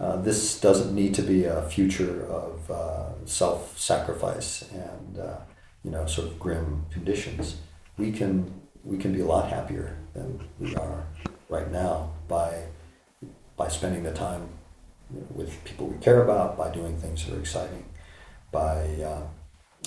[0.00, 5.36] uh, this doesn't need to be a future of uh, self-sacrifice and uh,
[5.84, 7.56] you know sort of grim conditions.
[7.96, 8.52] We can
[8.82, 11.04] we can be a lot happier than we are
[11.48, 12.64] right now by
[13.56, 14.48] by spending the time
[15.34, 17.84] with people we care about, by doing things that are exciting,
[18.50, 19.22] by uh,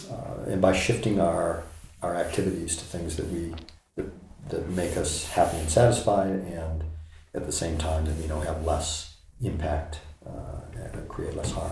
[0.09, 1.63] uh, and by shifting our
[2.01, 3.53] our activities to things that we
[3.95, 4.09] that,
[4.49, 6.83] that make us happy and satisfied, and
[7.33, 9.06] at the same time that you know have less
[9.41, 11.71] impact uh, and create less harm.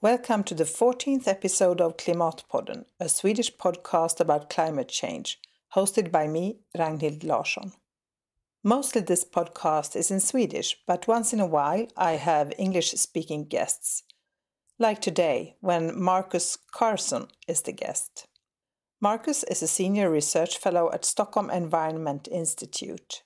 [0.00, 5.40] Welcome to the 14th episode of Klimatpodden, a Swedish podcast about climate change,
[5.74, 7.72] hosted by me, Ragnhild Larsson.
[8.68, 13.46] Mostly this podcast is in Swedish, but once in a while I have English speaking
[13.46, 14.02] guests.
[14.78, 18.26] Like today, when Marcus Carson is the guest.
[19.00, 23.22] Marcus is a senior research fellow at Stockholm Environment Institute.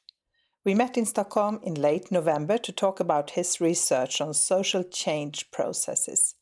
[0.64, 5.50] We met in Stockholm in late November to talk about his research on social change
[5.50, 6.36] processes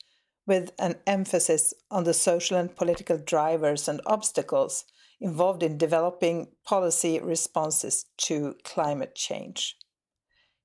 [0.47, 4.85] with an emphasis on the social and political drivers and obstacles
[5.21, 9.77] involved in developing policy responses to climate change.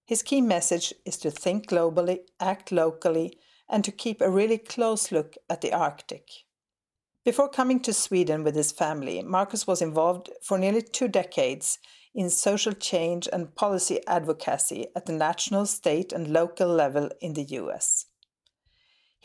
[0.06, 5.12] His key message is to think globally, act locally, and to keep a really close
[5.12, 6.30] look at the Arctic.
[7.24, 11.80] Before coming to Sweden with his family, Marcus was involved for nearly two decades
[12.14, 17.44] in social change and policy advocacy at the national, state, and local level in the
[17.44, 18.06] US.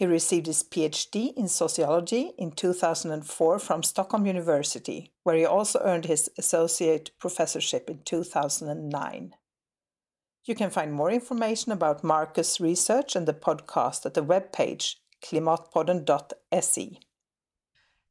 [0.01, 6.07] He received his PhD in sociology in 2004 from Stockholm University, where he also earned
[6.07, 9.35] his associate professorship in 2009.
[10.47, 17.01] You can find more information about Marcus' research and the podcast at the webpage klimatpodden.se.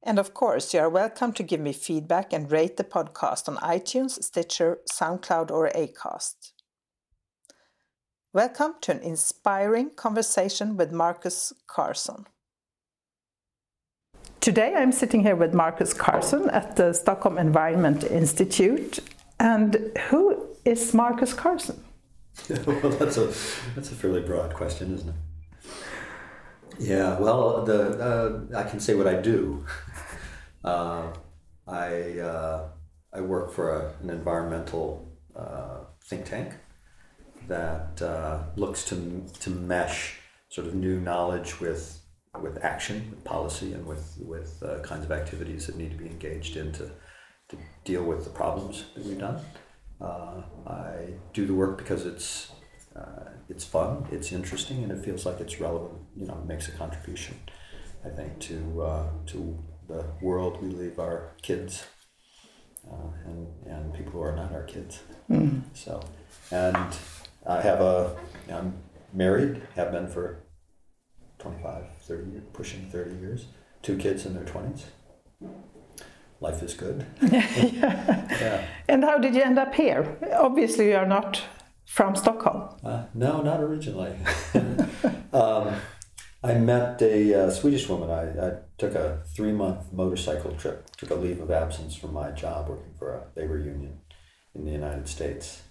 [0.03, 3.57] And of course, you are welcome to give me feedback and rate the podcast on
[3.57, 6.51] iTunes, Stitcher, SoundCloud, or Acast.
[8.31, 12.27] Welcome to an inspiring conversation with Marcus Carson.
[14.39, 18.99] Today I'm sitting here with Marcus Carson at the Stockholm Environment Institute.
[19.39, 21.83] And who is Marcus Carson?
[22.67, 23.33] well, that's a
[23.73, 25.71] that's a fairly broad question, isn't it?
[26.77, 27.17] Yeah.
[27.17, 29.65] Well, the uh, I can say what I do.
[30.61, 31.13] Uh,
[31.65, 32.67] I uh,
[33.13, 36.53] I work for a, an environmental uh, think tank
[37.47, 40.17] that uh, looks to, to mesh
[40.49, 42.01] sort of new knowledge with,
[42.41, 46.05] with action, with policy, and with, with uh, kinds of activities that need to be
[46.05, 46.91] engaged in to,
[47.49, 49.39] to deal with the problems that we've done.
[50.01, 52.51] Uh, I do the work because it's,
[52.95, 56.71] uh, it's fun, it's interesting, and it feels like it's relevant, you know, makes a
[56.71, 57.35] contribution,
[58.05, 59.57] I think, to, uh, to
[59.87, 61.83] the world we leave our kids
[62.89, 65.01] uh, and, and people who are not our kids.
[65.29, 65.61] Mm.
[65.73, 66.01] So,
[66.51, 66.95] and
[67.45, 68.15] I have a,
[68.51, 68.73] I'm
[69.13, 70.43] married, have been for
[71.39, 73.45] 25, 30 years, pushing 30 years,
[73.81, 74.83] two kids in their 20s.
[76.41, 77.05] Life is good.
[77.21, 77.47] yeah.
[78.41, 78.65] yeah.
[78.87, 80.17] And how did you end up here?
[80.37, 81.43] Obviously, you are not
[81.85, 82.69] from Stockholm.
[82.83, 84.13] Uh, no, not originally.
[85.33, 85.75] um,
[86.41, 88.09] I met a uh, Swedish woman.
[88.09, 92.31] I, I took a three month motorcycle trip, took a leave of absence from my
[92.31, 93.99] job working for a labor union
[94.55, 95.63] in the United States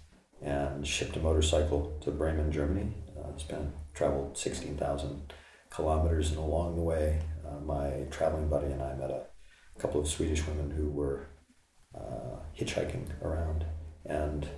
[0.42, 2.94] and shipped a motorcycle to Bremen, Germany.
[3.18, 5.32] Uh, spent traveled sixteen thousand
[5.70, 9.26] kilometers, and along the way, uh, my traveling buddy and I met a
[9.78, 11.28] couple of Swedish women who were
[11.94, 13.64] uh, hitchhiking around,
[14.04, 14.48] and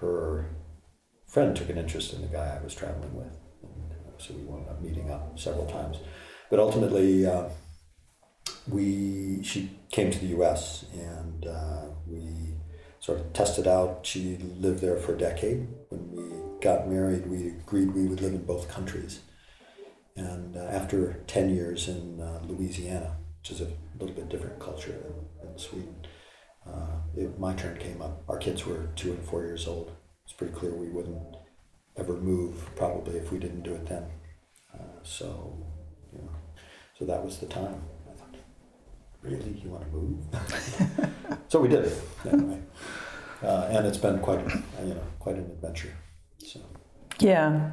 [0.00, 0.50] her
[1.26, 4.42] friend took an interest in the guy I was traveling with, and uh, so we
[4.42, 5.98] wound up meeting up several times.
[6.50, 7.48] But ultimately, uh,
[8.68, 10.84] we she came to the U.S.
[10.92, 12.53] and uh, we
[13.04, 14.00] sort of tested out.
[14.06, 15.68] She lived there for a decade.
[15.90, 19.20] When we got married, we agreed we would live in both countries.
[20.16, 24.92] And uh, after 10 years in uh, Louisiana, which is a little bit different culture
[24.92, 25.94] than, than Sweden,
[26.66, 28.22] uh, it, my turn came up.
[28.26, 29.92] Our kids were two and four years old.
[30.24, 31.36] It's pretty clear we wouldn't
[31.98, 34.06] ever move, probably, if we didn't do it then.
[34.72, 35.62] Uh, so,
[36.10, 36.30] you know,
[36.98, 37.82] so that was the time.
[38.10, 38.34] I thought,
[39.20, 41.10] really, you want to move?
[41.48, 42.02] so we did it
[42.32, 42.60] anyway
[43.42, 44.44] uh, and it's been quite
[44.82, 45.94] you know quite an adventure.
[46.38, 46.60] So
[47.18, 47.70] yeah.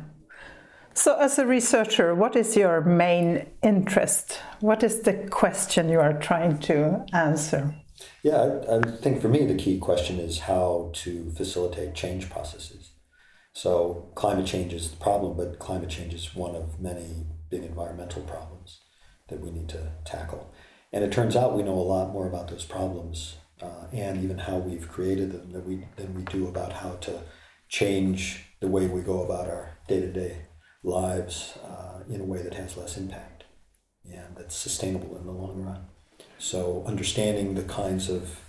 [0.93, 4.41] So, as a researcher, what is your main interest?
[4.59, 7.73] What is the question you are trying to answer?
[8.23, 12.91] Yeah, I, I think for me the key question is how to facilitate change processes.
[13.53, 18.23] So climate change is the problem, but climate change is one of many big environmental
[18.23, 18.79] problems
[19.27, 20.53] that we need to tackle.
[20.93, 24.37] And it turns out we know a lot more about those problems uh, and even
[24.37, 27.21] how we've created them than we, than we do about how to
[27.69, 30.37] change the way we go about our day to day
[30.83, 33.41] lives uh, in a way that has less impact
[34.05, 35.85] and that's sustainable in the long run.
[36.37, 38.39] So understanding the kinds of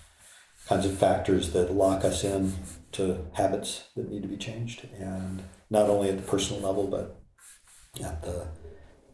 [0.67, 2.55] kinds of factors that lock us in
[2.93, 7.21] to habits that need to be changed, and not only at the personal level, but
[8.05, 8.47] at the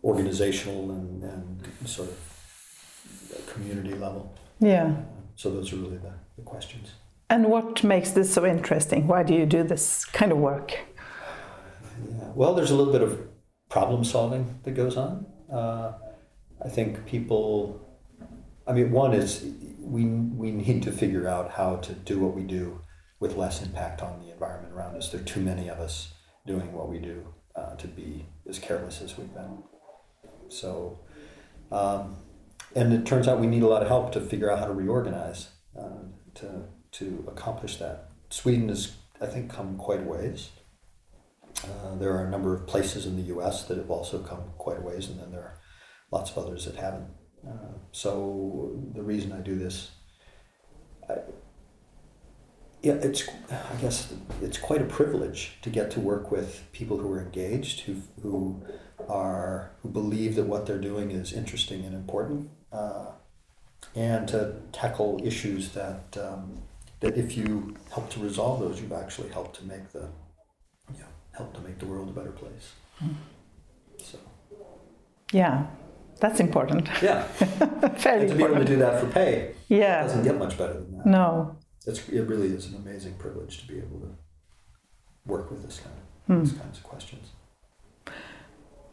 [0.04, 4.32] organizational and, and sort of community level.
[4.60, 4.94] Yeah.
[5.38, 6.94] So those are really the, the questions.
[7.30, 9.06] And what makes this so interesting?
[9.06, 10.76] Why do you do this kind of work?
[12.10, 12.32] Yeah.
[12.34, 13.20] Well, there's a little bit of
[13.68, 15.26] problem solving that goes on.
[15.48, 15.92] Uh,
[16.64, 17.80] I think people,
[18.66, 19.46] I mean, one is
[19.80, 22.80] we, we need to figure out how to do what we do
[23.20, 25.08] with less impact on the environment around us.
[25.12, 26.14] There are too many of us
[26.48, 27.24] doing what we do
[27.54, 29.62] uh, to be as careless as we've been.
[30.48, 30.98] So,
[31.70, 32.16] um,
[32.78, 34.72] and it turns out we need a lot of help to figure out how to
[34.72, 36.04] reorganize uh,
[36.34, 38.10] to, to accomplish that.
[38.30, 40.50] Sweden has, I think, come quite a ways.
[41.64, 44.78] Uh, there are a number of places in the US that have also come quite
[44.78, 45.60] a ways, and then there are
[46.12, 47.08] lots of others that haven't.
[47.44, 49.90] Uh, so, the reason I do this,
[51.08, 51.16] I,
[52.82, 57.10] yeah, it's I guess it's quite a privilege to get to work with people who
[57.10, 58.62] are engaged, who who
[59.08, 63.06] are who believe that what they're doing is interesting and important, uh,
[63.94, 66.62] and to tackle issues that um,
[67.00, 70.08] that if you help to resolve those, you've actually helped to make the
[70.92, 72.72] you know, help to make the world a better place.
[73.02, 73.14] Mm.
[74.02, 74.18] So.
[75.32, 75.66] Yeah,
[76.20, 76.88] that's important.
[77.02, 77.26] Yeah.
[77.36, 78.38] Very and to important.
[78.38, 79.54] be able to do that for pay.
[79.68, 80.00] Yeah.
[80.00, 81.06] It doesn't get much better than that.
[81.06, 84.10] No it's, it really is an amazing privilege to be able to
[85.26, 86.44] work with this kind of, hmm.
[86.44, 87.30] these kinds of questions.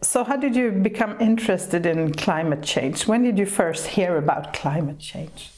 [0.02, 3.08] So, how did you become interested in climate change?
[3.08, 5.52] When did you first hear about climate change?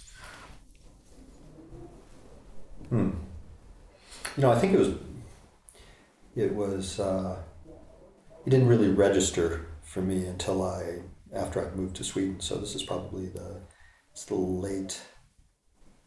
[2.90, 3.10] Hmm.
[4.36, 4.94] You know, I think it was.
[6.36, 7.00] It was.
[7.00, 7.38] Uh,
[8.46, 11.02] it didn't really register for me until I
[11.34, 12.40] after I moved to Sweden.
[12.40, 13.62] So this is probably the
[14.12, 15.02] it's the late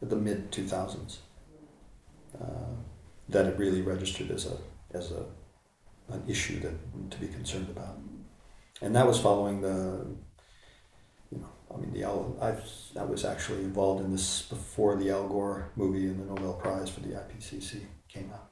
[0.00, 1.19] the mid 2000s
[2.41, 2.47] uh,
[3.29, 4.56] that it really registered as a
[4.97, 5.27] as a
[6.09, 7.99] an issue that to be concerned about,
[8.81, 10.06] and that was following the
[11.31, 12.55] you know I mean the Al, I
[12.99, 16.91] I was actually involved in this before the Al Gore movie and the Nobel Prize
[16.91, 18.50] for the IPCC came out,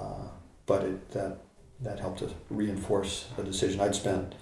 [0.00, 0.28] uh,
[0.66, 1.38] but it that
[1.80, 3.80] that helped to reinforce the decision.
[3.80, 4.34] I'd spent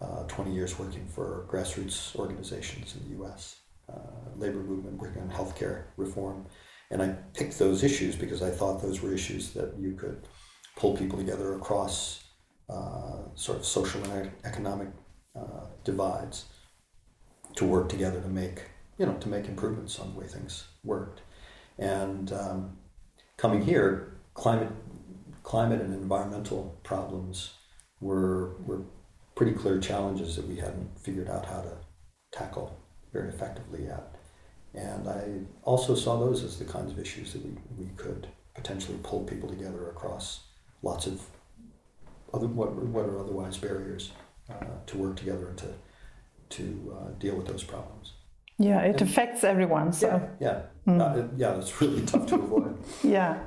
[0.00, 3.96] uh, 20 years working for grassroots organizations in the U.S uh,
[4.36, 6.46] labor movement working on healthcare reform.
[6.90, 10.28] And I picked those issues because I thought those were issues that you could
[10.76, 12.23] pull people together across
[13.34, 14.88] sort of social and economic
[15.36, 16.46] uh, divides
[17.56, 18.62] to work together to make
[18.98, 21.22] you know to make improvements on the way things worked.
[21.78, 22.78] And um,
[23.36, 24.70] coming here, climate
[25.42, 27.54] climate and environmental problems
[28.00, 28.82] were were
[29.34, 31.76] pretty clear challenges that we hadn't figured out how to
[32.32, 32.76] tackle
[33.12, 34.14] very effectively yet.
[34.74, 35.22] And I
[35.62, 39.48] also saw those as the kinds of issues that we, we could potentially pull people
[39.48, 40.40] together across
[40.82, 41.20] lots of
[42.34, 44.12] other what, what are otherwise barriers
[44.50, 45.74] uh, to work together and to,
[46.50, 48.12] to uh, deal with those problems.
[48.58, 49.92] Yeah, it and, affects everyone.
[49.92, 50.20] So.
[50.40, 51.00] Yeah, yeah, mm.
[51.00, 51.58] uh, yeah.
[51.58, 52.78] It's really tough to avoid.
[53.02, 53.38] yeah.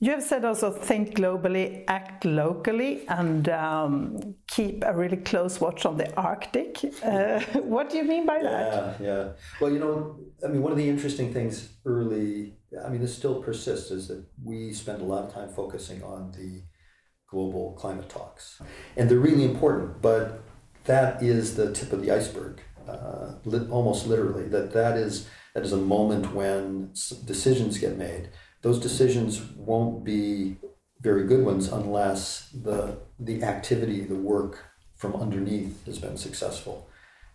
[0.00, 5.86] You have said also think globally, act locally, and um, keep a really close watch
[5.86, 6.78] on the Arctic.
[7.02, 9.00] Uh, what do you mean by that?
[9.00, 9.28] Yeah, yeah.
[9.60, 12.54] Well, you know, I mean, one of the interesting things early,
[12.84, 16.32] I mean, this still persists, is that we spend a lot of time focusing on
[16.32, 16.62] the
[17.34, 18.62] global climate talks.
[18.96, 20.42] And they're really important, but
[20.84, 25.64] that is the tip of the iceberg, uh, li- almost literally, that that is, that
[25.68, 26.92] is a moment when
[27.26, 28.24] decisions get made
[28.64, 30.56] those decisions won't be
[31.02, 34.64] very good ones unless the the activity, the work
[34.96, 36.88] from underneath has been successful.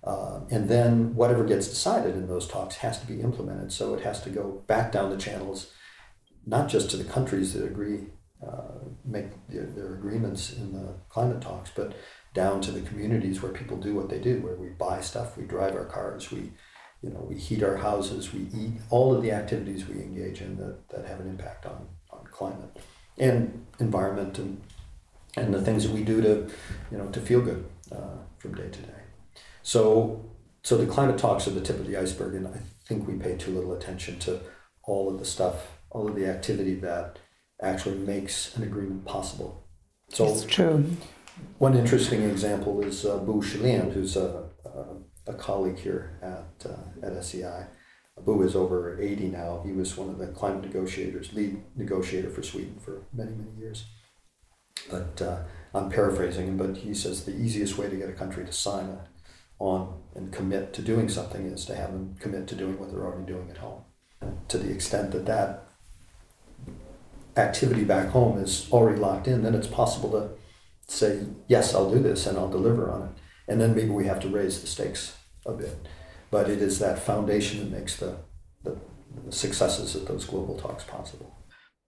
[0.04, 3.72] Uh, and then whatever gets decided in those talks has to be implemented.
[3.72, 5.72] So it has to go back down the channels,
[6.48, 8.08] not just to the countries that agree,
[8.46, 11.94] uh, make their, their, agreements in the climate talks, but
[12.34, 15.44] down to the communities where people do what they do, where we buy stuff, we
[15.44, 16.52] drive our cars, we
[17.02, 20.58] you know, we heat our houses, we eat, all of the activities we engage in
[20.58, 22.78] that, that have an impact on, on climate
[23.18, 24.62] and environment and,
[25.38, 26.54] and the things that we do to,
[26.92, 29.02] you know, to feel good uh, from day to day.
[29.64, 30.26] So,
[30.64, 33.38] so the climate talks are the tip of the iceberg, and I think we pay
[33.38, 34.42] too little attention to
[34.84, 37.20] all of the stuff, all of the activity that
[37.62, 39.68] actually makes an agreement possible.
[40.10, 40.86] So it's true.
[41.58, 47.06] one interesting example is uh, Bo Kjellén, who's a, a, a, colleague here at, uh,
[47.06, 47.68] at SEI.
[48.26, 49.62] Bo is over 80 now.
[49.66, 53.86] He was one of the climate negotiators, lead negotiator for Sweden for many, many years.
[54.90, 58.46] But uh, I'm paraphrasing him, but he says the easiest way to get a country
[58.46, 58.98] to sign
[59.60, 63.06] on and commit to doing something is to have them commit to doing what they're
[63.06, 63.84] already doing at home.
[64.48, 65.69] To the extent that that
[67.40, 70.30] activity back home is already locked in, then it's possible to
[70.88, 73.10] say, yes, I'll do this and I'll deliver on it.
[73.48, 75.76] And then maybe we have to raise the stakes a bit.
[76.32, 78.18] But it is that foundation that makes the,
[78.64, 78.78] the,
[79.26, 81.36] the successes of those global talks possible.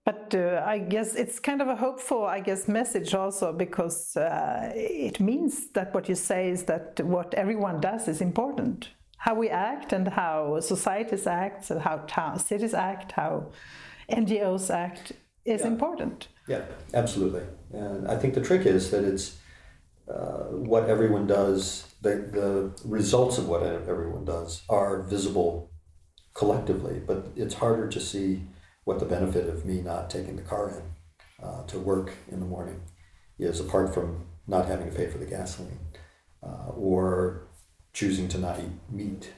[0.04, 4.72] But uh, I guess it's kind of a hopeful, I guess, message also because uh,
[4.74, 8.88] it means that what you say is that what everyone does is important.
[9.18, 13.52] How we act and how societies act, and how cities act, how
[14.10, 15.12] NGOs act
[15.44, 15.66] is yeah.
[15.66, 16.28] important.
[16.48, 16.62] Yeah,
[16.94, 17.42] absolutely.
[17.72, 19.38] And I think the trick is that it's
[20.08, 25.70] uh, what everyone does, the, the results of what everyone does are visible
[26.34, 28.42] collectively, but it's harder to see
[28.84, 32.46] what the benefit of me not taking the car in uh, to work in the
[32.46, 32.80] morning
[33.38, 35.78] is, apart from not having to pay for the gasoline
[36.42, 37.48] uh, or
[37.92, 39.32] choosing to not eat meat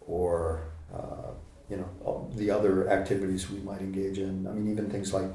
[0.00, 1.30] or uh,
[1.68, 4.46] you know the other activities we might engage in.
[4.46, 5.30] I mean, even things like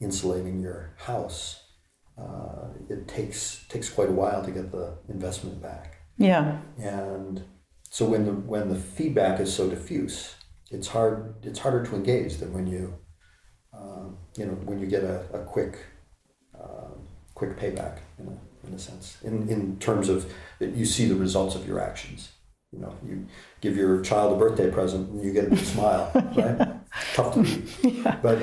[0.00, 1.60] insulating your house.
[2.18, 5.96] Uh, it takes takes quite a while to get the investment back.
[6.18, 6.58] Yeah.
[6.78, 7.42] And
[7.90, 10.34] so when the when the feedback is so diffuse,
[10.70, 12.94] it's hard it's harder to engage than when you
[13.76, 15.78] um, you know when you get a, a quick
[16.58, 21.06] um, quick payback in a, in a sense in, in terms of that you see
[21.06, 22.32] the results of your actions
[22.72, 23.26] you know you
[23.60, 26.68] give your child a birthday present and you get a big smile right
[27.14, 28.18] tough to beat yeah.
[28.22, 28.38] but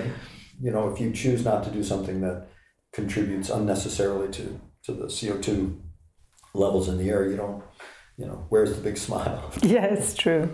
[0.62, 2.48] you know if you choose not to do something that
[2.94, 5.80] contributes unnecessarily to to the CO2
[6.54, 7.64] levels in the air you don't
[8.18, 10.50] you know where's the big smile yeah it's true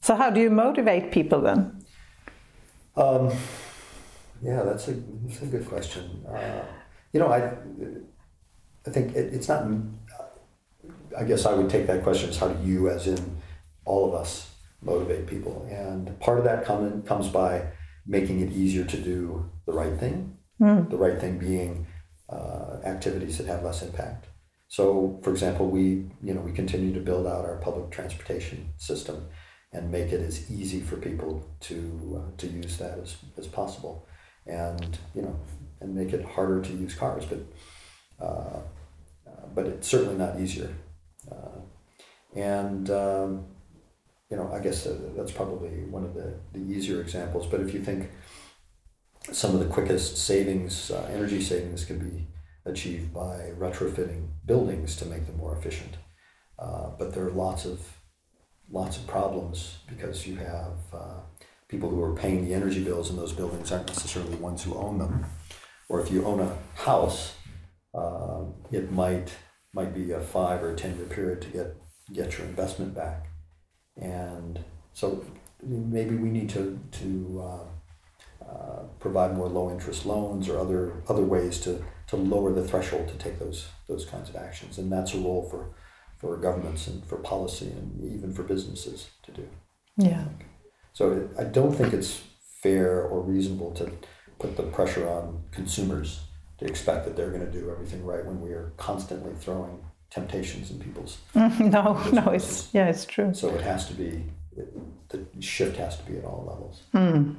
[0.00, 1.84] so how do you motivate people then?
[2.96, 3.30] Um,
[4.42, 4.94] yeah, that's a
[5.24, 6.24] that's a good question.
[6.26, 6.64] Uh,
[7.12, 7.52] you know, I
[8.86, 9.66] I think it, it's not.
[11.18, 13.36] I guess I would take that question as how do you, as in
[13.84, 14.50] all of us,
[14.82, 17.66] motivate people, and part of that come, comes by
[18.06, 20.36] making it easier to do the right thing.
[20.60, 20.90] Mm.
[20.90, 21.86] The right thing being
[22.28, 24.26] uh, activities that have less impact.
[24.68, 29.26] So, for example, we you know we continue to build out our public transportation system
[29.72, 34.06] and make it as easy for people to uh, to use that as, as possible,
[34.46, 35.38] and you know,
[35.80, 37.40] and make it harder to use cars, but
[38.20, 38.60] uh,
[39.26, 40.70] uh, but it's certainly not easier,
[41.30, 43.46] uh, and um,
[44.30, 47.46] you know, I guess that's probably one of the, the easier examples.
[47.46, 48.10] But if you think
[49.32, 52.26] some of the quickest savings, uh, energy savings, can be
[52.64, 55.96] achieved by retrofitting buildings to make them more efficient.
[56.58, 57.80] Uh, but there are lots of
[58.70, 61.20] lots of problems because you have uh,
[61.66, 64.98] people who are paying the energy bills in those buildings aren't necessarily ones who own
[64.98, 65.24] them.
[65.88, 67.34] Or if you own a house,
[67.94, 69.32] uh, it might
[69.72, 71.76] might be a five or ten year period to get
[72.12, 73.26] get your investment back,
[73.96, 74.60] and
[74.92, 75.24] so
[75.62, 81.22] maybe we need to to uh, uh, provide more low interest loans or other other
[81.22, 85.14] ways to to lower the threshold to take those those kinds of actions, and that's
[85.14, 85.74] a role for
[86.18, 89.48] for governments and for policy and even for businesses to do.
[89.96, 90.24] Yeah.
[90.92, 92.20] So I don't think it's
[92.62, 93.90] fair or reasonable to
[94.38, 96.20] put the pressure on consumers
[96.60, 100.70] to expect that they're going to do everything right when we are constantly throwing temptations
[100.70, 101.18] in people's.
[101.34, 103.34] no, no, it's yeah, it's true.
[103.34, 104.24] So it has to be
[105.08, 106.82] the shift has to be at all levels.
[106.94, 107.36] Mm.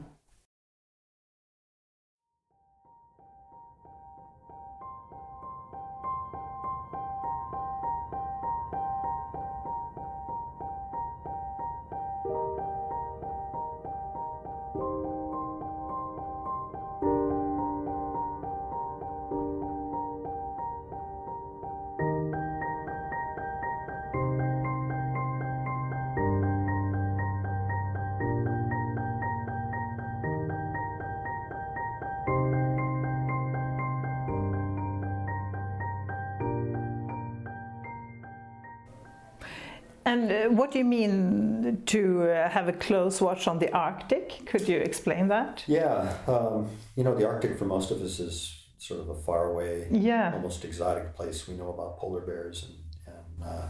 [40.06, 44.46] And uh, what do you mean to uh, have a close watch on the Arctic?
[44.46, 45.64] Could you explain that?
[45.68, 49.88] Yeah, um, you know, the Arctic for most of us is sort of a faraway,
[49.92, 50.34] yeah.
[50.34, 51.48] almost exotic place.
[51.48, 53.68] We know about polar bears and, and uh,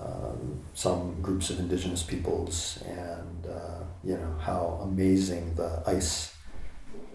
[0.00, 6.34] um, some groups of indigenous peoples, and uh, you know how amazing the ice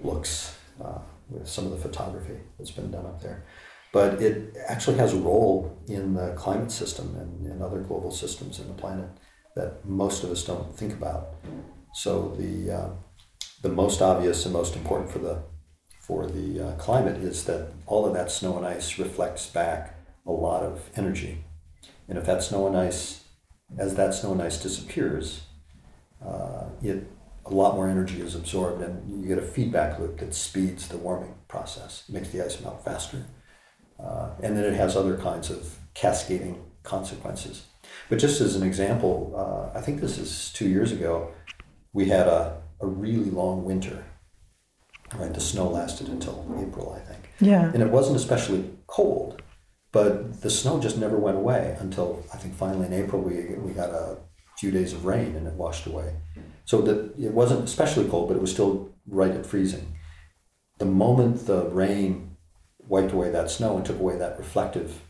[0.03, 3.46] looks uh, with some of the photography that's been done up there.
[3.98, 8.68] But it actually has a role in the climate system and, other global systems in
[8.68, 9.10] the planet
[9.56, 11.30] that most of us don't think about.
[11.96, 12.89] So the uh,
[13.63, 15.36] the most obvious and most important for the
[16.08, 19.96] for the uh, climate is that all of that snow and ice reflects back
[20.27, 21.34] a lot of energy,
[22.08, 23.24] and if that snow and ice,
[23.80, 25.25] as that snow and ice disappears,
[26.24, 27.00] uh, it
[27.48, 30.98] a lot more energy is absorbed, and you get a feedback loop that speeds the
[30.98, 33.25] warming process, makes the ice melt faster,
[34.00, 37.63] uh, and then it has other kinds of cascading consequences.
[38.10, 41.32] But just as an example, uh, I think this is two years ago,
[41.94, 44.06] we had a, a really long winter.
[45.16, 47.30] Right, the snow lasted until April, I think.
[47.39, 47.72] Yeah.
[47.74, 49.42] And it wasn't especially cold,
[49.94, 53.72] but the snow just never went away until I think finally in April we, we
[53.72, 54.18] got a
[54.58, 56.13] few days of rain and it washed away.
[56.66, 59.96] So that it wasn't especially cold, but it was still right at freezing.
[60.80, 62.26] The moment the rain
[62.88, 65.01] wiped away that snow and took away that reflective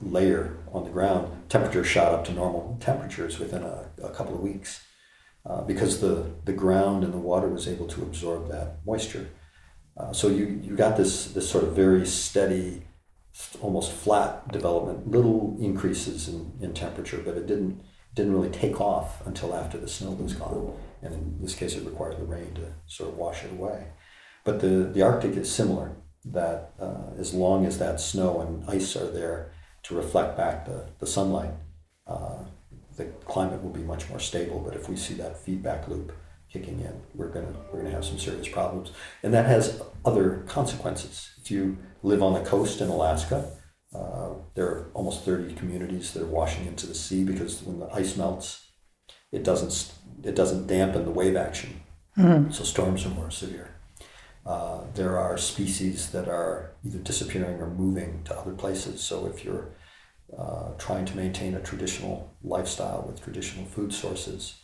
[0.00, 4.40] layer on the ground, temperature shot up to normal temperatures within a, a couple of
[4.40, 4.84] weeks
[5.46, 9.28] uh, because the, the ground and the water was able to absorb that moisture.
[9.96, 12.82] Uh, so you, you got this, this sort of very steady,
[13.60, 17.80] almost flat development, little increases in, in temperature, but it didn't,
[18.14, 20.72] didn't really take off until after the snow was gone.
[21.02, 23.88] And in this case, it required the rain to sort of wash it away.
[24.44, 28.96] But the, the Arctic is similar, that uh, as long as that snow and ice
[28.96, 29.52] are there,
[29.84, 31.52] to reflect back the, the sunlight,
[32.06, 32.44] uh,
[32.96, 34.60] the climate will be much more stable.
[34.60, 36.12] But if we see that feedback loop
[36.52, 41.30] kicking in, we're gonna we're gonna have some serious problems, and that has other consequences.
[41.40, 43.50] If you live on the coast in Alaska,
[43.94, 47.88] uh, there are almost 30 communities that are washing into the sea because when the
[47.92, 48.66] ice melts,
[49.32, 49.92] it doesn't
[50.24, 51.80] it doesn't dampen the wave action,
[52.16, 52.50] mm-hmm.
[52.50, 53.77] so storms are more severe.
[54.48, 59.02] Uh, there are species that are either disappearing or moving to other places.
[59.02, 59.68] So if you're
[60.36, 64.54] uh, trying to maintain a traditional lifestyle with traditional food sources,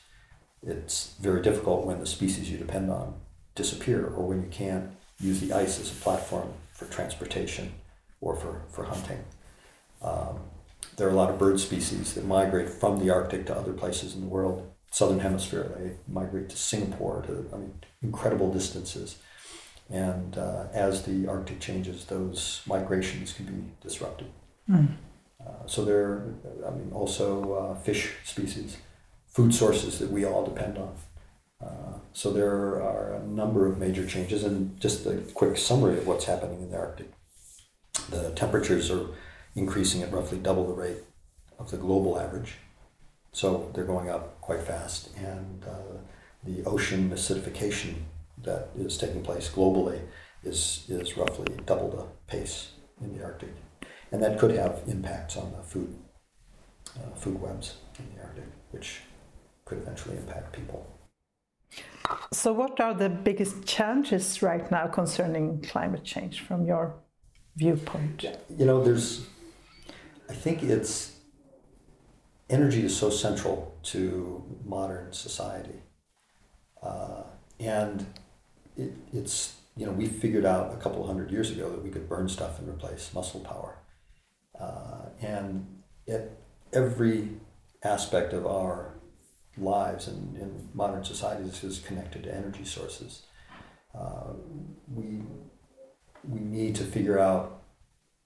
[0.63, 3.21] it's very difficult when the species you depend on
[3.55, 7.75] disappear or when you can't use the ice as a platform for transportation
[8.23, 9.23] or for, for hunting.
[10.01, 10.41] Um,
[10.97, 14.15] there are a lot of bird species that migrate from the Arctic to other places
[14.15, 14.71] in the world.
[14.91, 19.19] Southern Hemisphere, they migrate to Singapore to I mean, incredible distances.
[19.91, 24.29] And uh, as the Arctic changes, those migrations can be disrupted.
[24.69, 24.97] Mm.
[25.41, 26.35] Uh, so there are,
[26.67, 28.79] I mean, also uh, fish species,
[29.27, 30.95] food sources that we all depend on.
[31.63, 32.51] Uh, so there
[32.83, 36.71] are a number of major changes, and just a quick summary of what's happening in
[36.71, 37.11] the Arctic.
[38.11, 39.07] The temperatures are
[39.55, 40.99] increasing at roughly double the rate
[41.59, 42.55] of the global average,
[43.33, 45.99] so they're going up quite fast, and uh,
[46.43, 47.95] the ocean acidification
[48.43, 50.01] that is taking place globally
[50.43, 53.55] is, is roughly double the pace in the Arctic.
[54.13, 55.97] And that could have impacts on the food,
[56.97, 59.01] uh, food webs in the Arctic, which
[59.65, 60.87] could eventually impact people.
[62.33, 66.95] So, what are the biggest challenges right now concerning climate change from your
[67.57, 68.25] viewpoint?
[68.57, 69.27] You know, there's,
[70.29, 71.13] I think it's,
[72.51, 75.83] energy is so central to modern society.
[76.83, 77.23] Uh,
[77.59, 78.07] and
[78.77, 82.09] it, it's you know we figured out a couple hundred years ago that we could
[82.09, 83.79] burn stuff and replace muscle power,
[84.61, 85.67] uh, and
[86.09, 86.31] at
[86.73, 87.31] every
[87.83, 88.95] aspect of our
[89.57, 93.23] lives and in modern societies is connected to energy sources.
[93.95, 94.33] Uh,
[94.93, 95.23] we
[96.29, 97.63] we need to figure out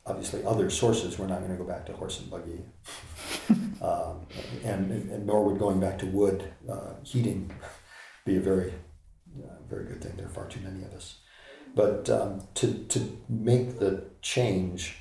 [0.07, 1.19] obviously other sources.
[1.19, 2.65] We're not going to go back to horse and buggy,
[3.83, 4.27] um,
[4.65, 7.51] and, and nor would going back to wood uh, heating
[8.25, 8.73] be a very
[9.69, 10.15] very good thing.
[10.17, 11.19] There are far too many of us.
[11.75, 14.97] But um, to, to make the change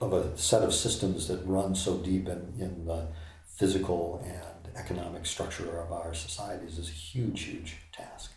[0.00, 3.08] of a set of systems that run so deep in, in the
[3.56, 8.32] physical and economic structure of our societies is a huge, huge task.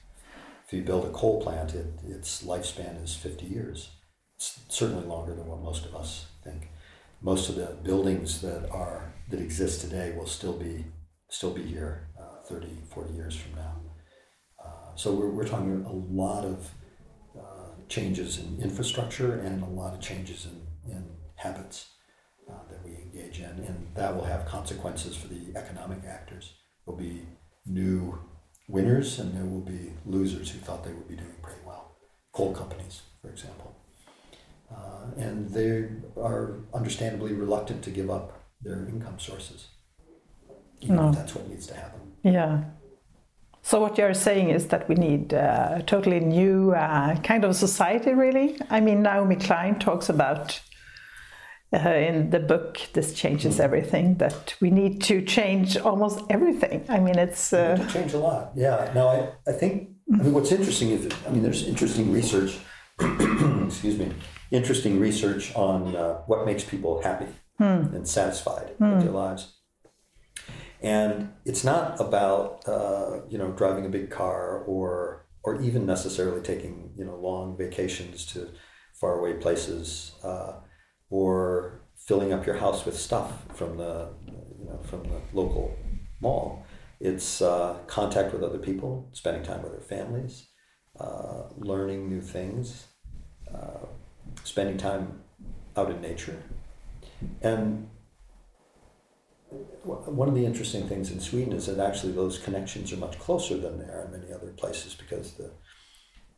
[0.66, 3.90] If you build a coal plant, it, its lifespan is 50 years.
[4.36, 6.70] It's certainly longer than what most of us think.
[7.22, 10.86] Most of the buildings that are that exist today will still be
[11.30, 13.89] still be here uh, 30, 40 years from now.
[15.00, 16.70] So we're, we're talking a lot of
[17.34, 21.92] uh, changes in infrastructure and a lot of changes in, in habits
[22.50, 23.46] uh, that we engage in.
[23.46, 26.52] And that will have consequences for the economic actors.
[26.86, 27.22] There'll be
[27.66, 28.20] new
[28.68, 31.96] winners and there will be losers who thought they would be doing pretty well.
[32.34, 33.74] Coal companies, for example.
[34.70, 35.88] Uh, and they
[36.22, 39.68] are understandably reluctant to give up their income sources,
[40.82, 41.12] even no.
[41.14, 42.02] that's what needs to happen.
[42.22, 42.66] Yeah.
[43.70, 47.56] So what you're saying is that we need uh, a totally new uh, kind of
[47.56, 48.60] society, really.
[48.72, 50.60] I mean, Naomi Klein talks about
[51.72, 53.60] uh, in the book "This Changes mm.
[53.60, 56.84] Everything" that we need to change almost everything.
[56.90, 58.54] I mean, it's uh, to change a lot.
[58.56, 58.92] Yeah.
[58.96, 62.58] Now, I, I think I mean what's interesting is I mean there's interesting research.
[63.00, 64.12] excuse me.
[64.50, 67.28] Interesting research on uh, what makes people happy
[67.60, 67.94] hmm.
[67.96, 68.94] and satisfied hmm.
[68.94, 69.59] with their lives.
[70.82, 76.42] And it's not about uh, you know driving a big car or or even necessarily
[76.42, 78.50] taking you know long vacations to
[78.94, 80.54] faraway places uh,
[81.10, 84.10] or filling up your house with stuff from the
[84.60, 85.76] you know from the local
[86.22, 86.66] mall.
[87.00, 90.48] It's uh, contact with other people, spending time with their families,
[91.00, 92.88] uh, learning new things,
[93.54, 93.86] uh,
[94.44, 95.22] spending time
[95.78, 96.38] out in nature,
[97.42, 97.90] and
[99.50, 103.58] one of the interesting things in Sweden is that actually those connections are much closer
[103.58, 105.52] than they are in many other places because the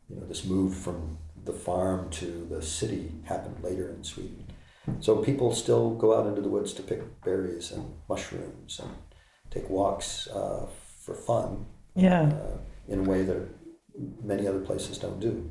[0.08, 4.44] you know this move from the farm to the city happened later in Sweden.
[5.00, 8.90] So people still go out into the woods to pick berries and mushrooms and
[9.50, 10.66] take walks uh,
[11.04, 11.66] for fun.
[11.94, 12.22] Yeah.
[12.22, 13.48] Uh, in a way that
[14.22, 15.50] many other places don't do.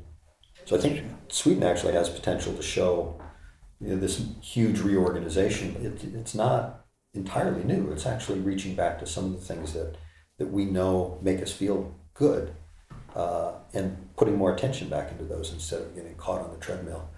[0.66, 3.22] So I think Sweden actually has potential to show
[3.80, 5.76] you know, this huge reorganization.
[5.84, 6.81] It, it's not
[7.14, 7.92] entirely new.
[7.92, 9.96] It's actually reaching back to some of the things that,
[10.38, 12.54] that we know make us feel good
[13.16, 17.10] uh, and putting more attention back into those instead of getting caught on the treadmill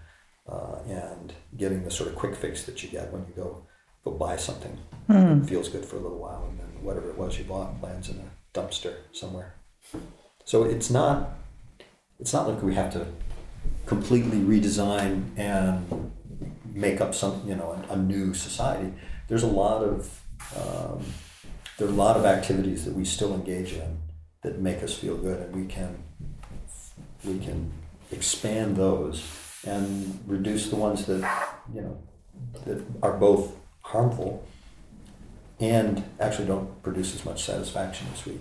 [0.48, 3.66] uh, and getting the sort of quick fix that you get when you go
[4.04, 4.78] go buy something.
[5.10, 5.48] Mm.
[5.48, 8.18] feels good for a little while and then whatever it was you bought lands in
[8.18, 9.56] a dumpster somewhere.
[10.46, 11.32] So it's not
[12.20, 13.06] it's not like we have to
[13.86, 16.12] completely redesign and
[16.74, 18.94] make up some you know a, a new society
[19.28, 20.22] there's a lot of
[20.58, 21.04] um,
[21.78, 23.98] there are a lot of activities that we still engage in
[24.42, 26.04] that make us feel good, and we can
[27.24, 27.72] we can
[28.12, 29.24] expand those
[29.66, 31.22] and reduce the ones that
[31.74, 31.98] you know
[32.66, 34.46] that are both harmful
[35.60, 38.40] and actually don't produce as much satisfaction as we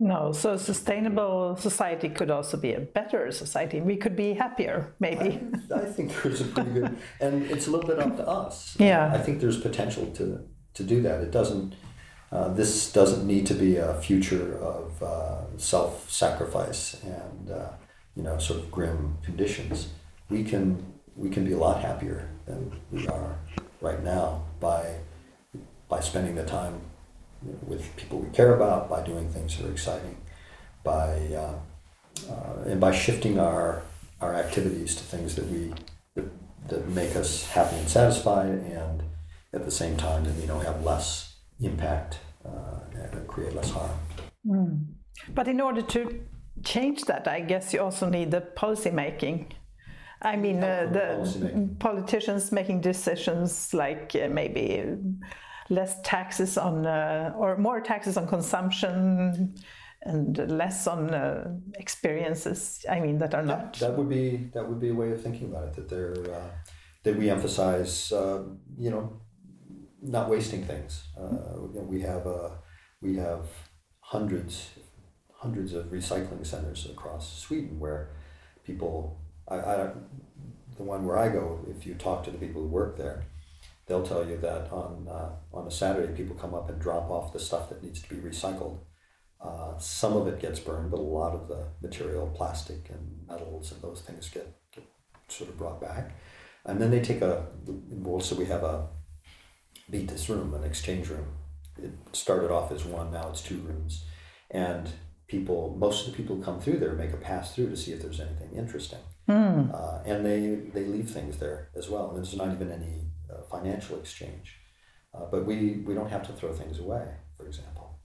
[0.00, 3.82] no, so sustainable society could also be a better society.
[3.82, 5.38] We could be happier, maybe.
[5.74, 8.76] I, I think there's a pretty good, and it's a little bit up to us.
[8.78, 9.12] Yeah.
[9.12, 11.20] I think there's potential to to do that.
[11.20, 11.74] It doesn't.
[12.32, 17.68] Uh, this doesn't need to be a future of uh, self-sacrifice and uh,
[18.16, 19.88] you know sort of grim conditions.
[20.30, 20.82] We can
[21.14, 23.36] we can be a lot happier than we are
[23.82, 24.96] right now by
[25.88, 26.80] by spending the time
[27.66, 30.16] with people we care about, by doing things that are exciting,
[30.84, 31.54] by uh,
[32.30, 33.82] uh, and by shifting our
[34.20, 35.72] our activities to things that we
[36.14, 36.28] that,
[36.68, 39.02] that make us happy and satisfied, and
[39.52, 43.98] at the same time that you know have less impact uh, and create less harm.
[44.46, 44.86] Mm.
[45.34, 46.20] But in order to
[46.64, 49.52] change that, I guess you also need the policy making.
[50.22, 54.84] I mean, uh, the politicians making decisions like uh, maybe
[55.70, 59.54] less taxes on uh, or more taxes on consumption
[60.02, 64.80] and less on uh, experiences i mean that are not that, would be that would
[64.80, 66.50] be a way of thinking about it that they're uh,
[67.02, 68.42] that we emphasize uh,
[68.76, 69.20] you know
[70.02, 71.08] not wasting things.
[71.18, 72.50] Uh, we have uh,
[73.00, 73.46] we have
[74.00, 74.70] hundreds
[75.34, 78.10] hundreds of recycling centers across sweden where
[78.64, 79.90] people I, I
[80.76, 83.24] the one where i go if you talk to the people who work there
[83.90, 87.32] they'll tell you that on uh, on a Saturday, people come up and drop off
[87.32, 88.78] the stuff that needs to be recycled.
[89.40, 93.72] Uh, some of it gets burned, but a lot of the material, plastic and metals
[93.72, 94.84] and those things get, get
[95.28, 96.12] sort of brought back.
[96.66, 97.46] And then they take a,
[98.04, 98.86] also we have a
[99.88, 101.26] beat this room, an exchange room.
[101.82, 104.04] It started off as one, now it's two rooms.
[104.50, 104.90] And
[105.26, 107.92] people, most of the people who come through there make a pass through to see
[107.92, 109.00] if there's anything interesting.
[109.26, 109.74] Mm.
[109.74, 112.08] Uh, and they, they leave things there as well.
[112.08, 113.09] And there's not even any
[113.50, 114.56] financial exchange.
[115.14, 117.98] Uh, but we, we don't have to throw things away, for example.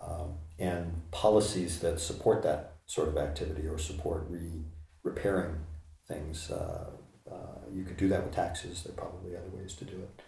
[0.00, 4.64] Um, and policies that support that sort of activity or support re
[5.02, 5.56] repairing
[6.06, 6.90] things, uh,
[7.30, 7.34] uh,
[7.72, 8.82] you could do that with taxes.
[8.82, 10.22] There are probably other ways to do it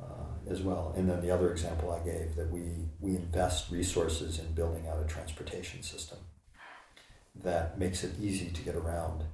[0.00, 0.92] uh, as well.
[0.96, 5.00] And then the other example I gave that we, we invest resources in building out
[5.02, 6.18] a transportation system
[7.42, 9.24] that makes it easy to get around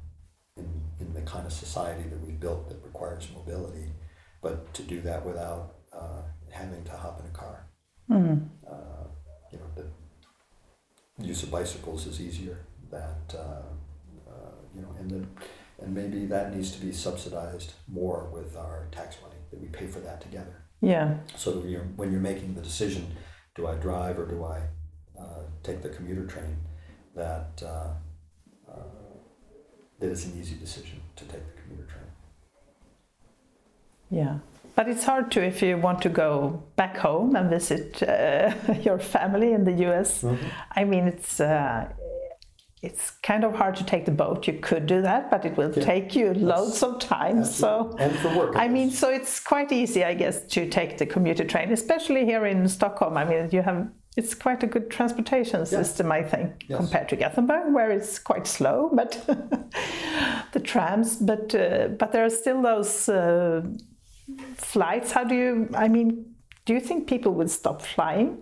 [0.56, 0.68] in,
[1.00, 3.92] in the kind of society that we've built that requires mobility
[4.42, 7.66] but to do that without uh, having to hop in a car.
[8.10, 8.48] Mm.
[8.68, 9.06] Uh,
[9.52, 12.58] you know, the use of bicycles is easier.
[12.90, 15.28] That uh, uh, you know, and then
[15.80, 19.86] and maybe that needs to be subsidized more with our tax money that we pay
[19.86, 20.64] for that together.
[20.80, 21.18] Yeah.
[21.36, 23.14] So that you're, when you're making the decision,
[23.54, 24.62] do I drive or do I
[25.18, 26.56] uh, take the commuter train,
[27.14, 27.92] that uh,
[28.70, 28.82] uh,
[29.98, 32.06] that it's an easy decision to take the commuter train.
[34.10, 34.38] Yeah.
[34.76, 38.98] But it's hard to if you want to go back home and visit uh, your
[38.98, 40.22] family in the US.
[40.22, 40.46] Mm-hmm.
[40.72, 41.88] I mean, it's uh,
[42.82, 44.46] it's kind of hard to take the boat.
[44.46, 45.84] You could do that, but it will Yeah.
[45.84, 47.44] take you loads of time.
[47.44, 48.56] So, and for work.
[48.56, 52.46] I mean, so it's quite easy, I guess, to take the commuter train, especially here
[52.46, 53.18] in Stockholm.
[53.18, 56.78] I mean, you have it's quite a good transportation system, I think, Yes.
[56.78, 58.90] compared to Gothenburg, where it's quite slow.
[58.92, 59.12] But
[60.52, 63.62] the trams, but uh, but there are still those uh,
[64.56, 65.12] flights.
[65.12, 65.68] How do you?
[65.74, 68.38] I mean, do you think people would stop flying?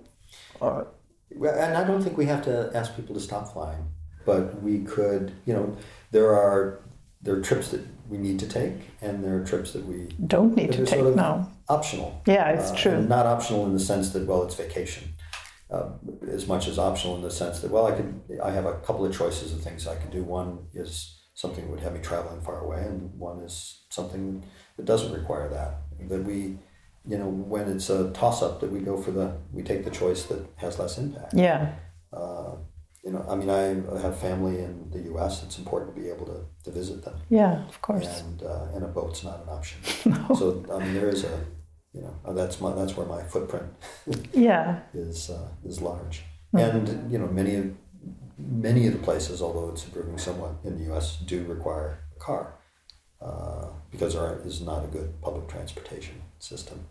[0.61, 0.89] Or
[1.37, 3.85] Well, and I don't think we have to ask people to stop flying,
[4.27, 5.33] but we could.
[5.47, 5.77] You know,
[6.11, 6.81] there are
[7.23, 10.55] there are trips that we need to take, and there are trips that we don't
[10.57, 11.51] need to take sort of now?
[11.69, 12.23] optional.
[12.27, 13.03] Yeah, it's Uh, true.
[13.03, 15.05] not optional in the sense that well, it's vacation.
[15.71, 15.91] Uh,
[16.33, 18.11] as much as optional in the sense that well, I could
[18.43, 20.23] I have a couple of choices of things I can do.
[20.25, 24.43] One is something that would have me traveling far away, and one is something
[24.77, 25.71] that doesn't require that.
[26.09, 26.59] That we,
[27.07, 29.91] you know, when it's a toss up, that we go for the we take the
[29.91, 31.35] choice that has less impact.
[31.35, 31.73] Yeah,
[32.13, 32.57] Uh,
[33.05, 35.43] you know, I mean, I have family in the U.S.
[35.45, 38.21] It's important to be able to, to visit them, yeah, of course.
[38.21, 39.79] and uh, and a boat's not an option.
[40.13, 40.35] no.
[40.35, 41.41] So I mean, there is a,
[41.95, 43.69] you know, uh, that's my that's where my footprint
[44.35, 47.65] Yeah, is uh, is large, and you know, many of
[48.39, 52.55] many of the places, although it's improving somewhat in the U.S., do require a car
[53.21, 56.87] uh, because there is not a good public transportation system.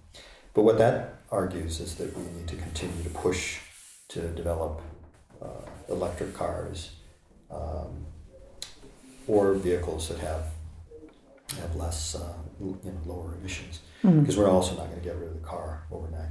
[0.53, 3.59] But what that argues is that we need to continue to push
[4.09, 4.81] to develop
[5.41, 5.47] uh,
[5.89, 6.91] electric cars
[7.51, 8.05] um,
[9.27, 10.45] or vehicles that have
[11.61, 13.79] have less, uh, you know, lower emissions.
[14.01, 16.29] Because we're also not going to get rid of the car overnight.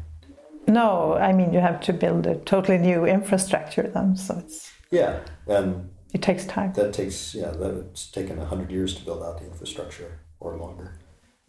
[0.68, 5.20] no, I mean you have to build a totally new infrastructure then, so it's Yeah,
[5.46, 6.72] and it takes time.
[6.74, 10.98] that takes yeah, that it's taken hundred years to build out the infrastructure or longer.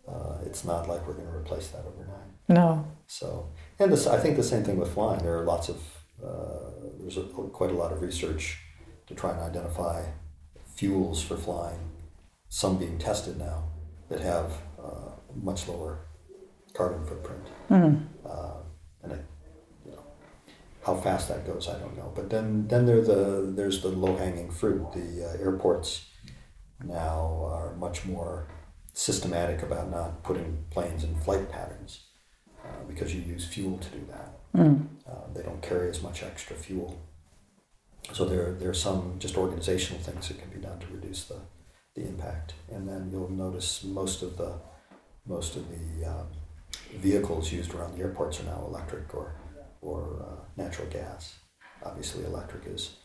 [0.08, 2.32] Uh, it's not like we're going to replace that overnight.
[2.48, 5.22] No, So, and this, I think the same thing with flying.
[5.22, 5.78] There are lots of
[6.24, 8.58] uh, there's a, quite a lot of research
[9.08, 10.04] to try and identify
[10.76, 11.80] fuels for flying.
[12.50, 13.66] Some being tested now
[14.10, 16.00] that have uh, much lower
[16.74, 17.44] carbon footprint.
[18.26, 18.62] Uh,
[19.04, 19.24] and I, you know,
[20.88, 22.14] how fast that goes, I don't know.
[22.16, 24.94] But then then there the there's the low hanging fruit.
[24.94, 26.08] The uh, airports
[26.84, 27.20] now
[27.54, 28.48] are much more
[28.94, 32.06] systematic about not putting planes in flight patterns
[32.64, 34.30] uh, because you use fuel to do that.
[35.12, 36.98] Uh, they don't carry as much extra fuel.
[38.14, 41.40] So there, there are some just organizational things that can be done to reduce the,
[41.96, 42.54] the impact.
[42.72, 44.54] And then you'll notice most of the
[45.26, 46.28] most of the um,
[46.96, 49.36] vehicles used around the airports are now electric or
[49.82, 51.36] or uh, natural gas.
[51.84, 52.98] Obviously, electric is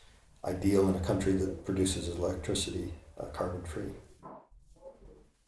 [0.45, 3.93] ideal in a country that produces electricity uh, carbon free.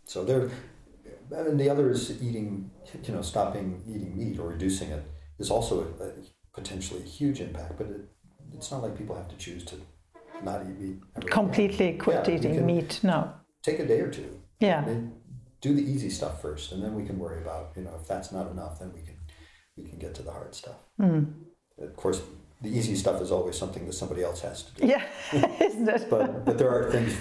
[0.05, 0.51] So there,
[1.31, 2.71] and the other is eating,
[3.03, 5.03] you know, stopping eating meat or reducing it
[5.39, 6.11] is also a, a
[6.53, 7.79] potentially a huge impact.
[7.79, 8.03] But it,
[8.55, 9.77] it's not like people have to choose to
[10.43, 11.31] not eat meat.
[11.31, 13.01] completely quit Yeah, eating meat.
[13.03, 13.33] No,
[13.63, 14.41] Take a day or two.
[14.61, 14.85] yeah,
[15.61, 18.31] do the easy stuff first, and then we can worry about you know if that's
[18.31, 19.14] not enough, then we can
[19.77, 20.77] we can get to the hard stuff.
[20.99, 21.25] Hmm.
[21.79, 22.23] Of course,
[22.63, 24.87] the easy stuff is always something that somebody else has to do.
[24.87, 25.05] yeah,
[25.61, 26.09] isn't it?
[26.09, 27.15] But but there are things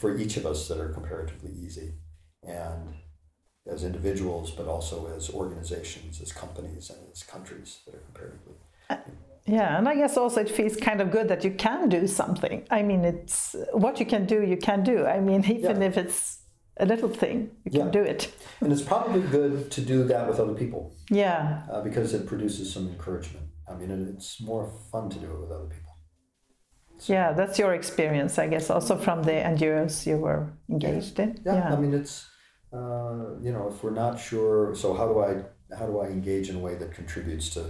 [0.00, 1.94] for each of us that are comparatively easy,
[2.42, 2.94] and
[3.66, 8.54] as individuals, but also as organizations, as companies, and as countries that are comparatively.
[8.88, 8.96] Uh,
[9.46, 12.66] yeah, and I guess also it feels kind of good that you can do something.
[12.70, 15.06] I mean, it's what you can do, you can do.
[15.06, 15.88] I mean, even Yeah.
[15.88, 16.39] if it's
[16.80, 17.90] a little thing, you can Yeah.
[17.98, 18.32] do it.
[18.60, 22.72] And it's probably good to do that with other people Yeah, uh, because it produces
[22.72, 23.46] some encouragement.
[23.70, 25.86] I mean, and it's more fun to do it with other people.
[27.06, 31.40] yeah, that's your experience, I guess, also from the NGOs you were engaged in.
[31.46, 32.26] Yeah, I mean, it's
[32.72, 35.30] uh, you know, if we're not sure, so how do I
[35.78, 37.60] how do I engage in a way that contributes to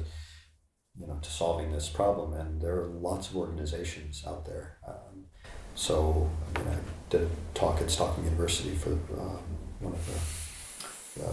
[1.01, 2.33] you know to solving this problem?
[2.35, 4.67] And there are lots of organizations out there.
[4.87, 5.27] Um,
[5.75, 6.77] so I mean, I
[7.11, 9.43] did a talk at Stockholm University for um,
[9.81, 11.33] one of the uh,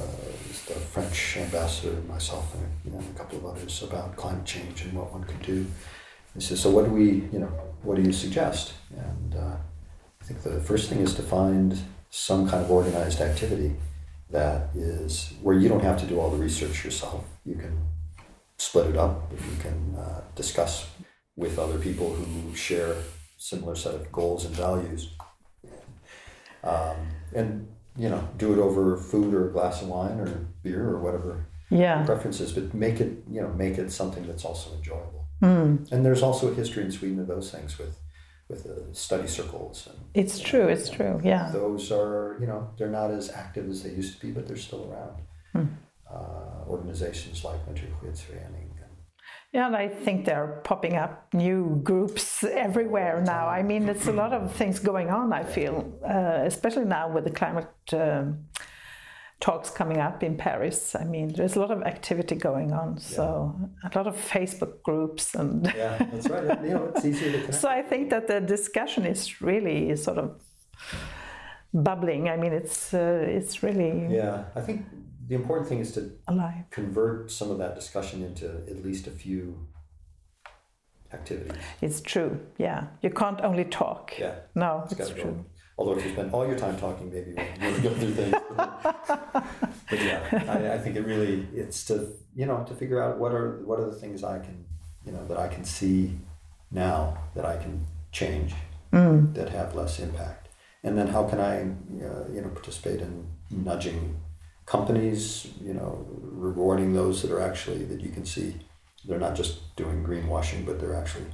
[0.67, 5.23] the French ambassador, myself, and a couple of others about climate change and what one
[5.23, 5.65] could do.
[6.33, 7.51] He says, so what do we, you know,
[7.83, 8.73] what do you suggest?
[8.95, 9.55] And uh,
[10.21, 11.77] I think the first thing is to find
[12.09, 13.75] some kind of organized activity
[14.29, 17.23] that is where you don't have to do all the research yourself.
[17.45, 17.77] You can
[18.57, 19.31] split it up.
[19.31, 20.89] You can uh, discuss
[21.35, 22.95] with other people who share
[23.37, 25.13] similar set of goals and values,
[26.63, 26.97] um,
[27.35, 27.67] and
[27.97, 30.27] you know, do it over food or a glass of wine or
[30.61, 32.51] beer or whatever Yeah, preferences.
[32.51, 35.25] But make it, you know, make it something that's also enjoyable.
[35.41, 35.91] Mm.
[35.91, 37.99] And there's also a history in Sweden of those things with
[38.49, 39.87] with the study circles.
[39.87, 40.67] And, It's true.
[40.67, 41.19] It's true.
[41.23, 41.49] Yeah.
[41.51, 44.55] Those are, you know, they're not as active as they used to be, but they're
[44.55, 45.21] still around.
[45.51, 45.73] Hmm.
[46.09, 48.66] Uh, organizations like Naturskyddsförening.
[49.57, 53.47] Yeah, and I think they're popping up new groups everywhere now.
[53.47, 55.75] I mean, it's a lot of things going on, I feel,
[56.07, 58.45] uh, especially now with the climate um,
[59.39, 60.93] talks coming up in Paris.
[60.93, 62.99] I mean, there's a lot of activity going on.
[62.99, 65.33] So, a lot of Facebook groups.
[65.33, 66.63] and Yeah, that's right.
[66.63, 67.55] you know, it's easier to connect.
[67.55, 70.39] So, I think that the discussion is really sort of
[71.73, 72.29] bubbling.
[72.29, 74.85] I mean, it's, uh, it's really Yeah, I think
[75.27, 76.63] the important thing is to alive.
[76.71, 79.67] convert some of that discussion into at least a few
[81.13, 81.57] activities.
[81.81, 82.39] It's true.
[82.57, 82.87] Yeah.
[83.01, 84.13] You can't only talk.
[84.19, 85.31] Yeah, No, it's it's got to true.
[85.31, 85.45] go.
[85.79, 88.35] Although if you spend all your time talking, maybe you won't go through things.
[88.57, 93.31] but yeah, I, I think it really it's to you know to figure out what
[93.31, 94.65] are what are the things I can
[95.05, 96.17] you know that I can see
[96.71, 98.53] now that I can change
[98.93, 99.33] Mm.
[99.35, 100.47] that have less impact,
[100.81, 101.55] and then how can I
[102.05, 104.15] uh, you know participate in nudging
[104.67, 108.55] companies, you know, rewarding those that are actually that you can see
[109.05, 111.25] they're not just doing greenwashing, but they're actually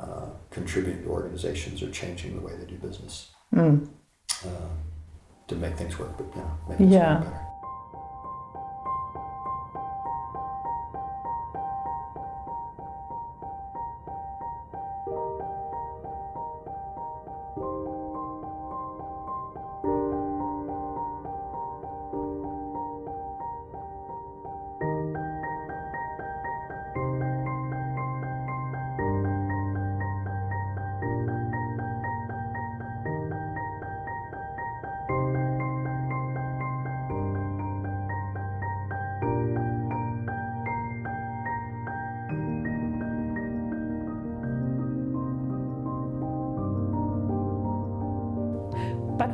[0.00, 3.88] uh, contributing to organizations or changing the way they do business Mm.
[4.44, 4.48] uh,
[5.48, 7.14] to make things work, but you know, make things Yeah.
[7.20, 7.45] work better.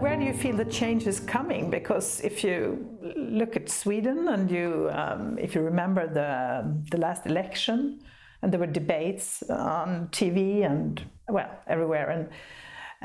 [0.03, 1.71] Where do you feel the change is coming?
[1.71, 2.85] Because if you
[3.17, 6.29] look at Sweden and you, um, if you remember the
[6.91, 8.01] the last election,
[8.43, 12.29] and there were debates on TV and well everywhere, and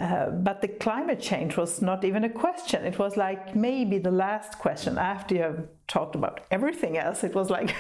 [0.06, 2.84] uh, but the climate change was not even a question.
[2.84, 7.24] It was like maybe the last question after you have talked about everything else.
[7.24, 7.76] It was like,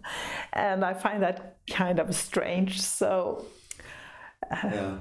[0.52, 2.80] and I find that kind of strange.
[2.80, 3.46] So
[4.50, 4.98] Yeah.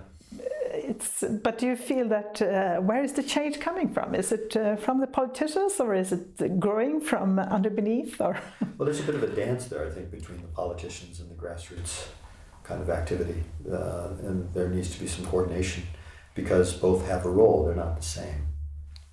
[0.98, 4.56] It's but do you feel that uh, where is the change coming from is it
[4.58, 8.38] uh, from the politicians or is it growing from underneath or
[8.78, 11.36] Well, there's a bit of a dance there, I think, between the politicians and the
[11.36, 12.08] grassroots
[12.64, 15.84] kind of activity, uh, and there needs to be some coordination
[16.36, 17.66] because both have a role.
[17.66, 18.48] They're not the same.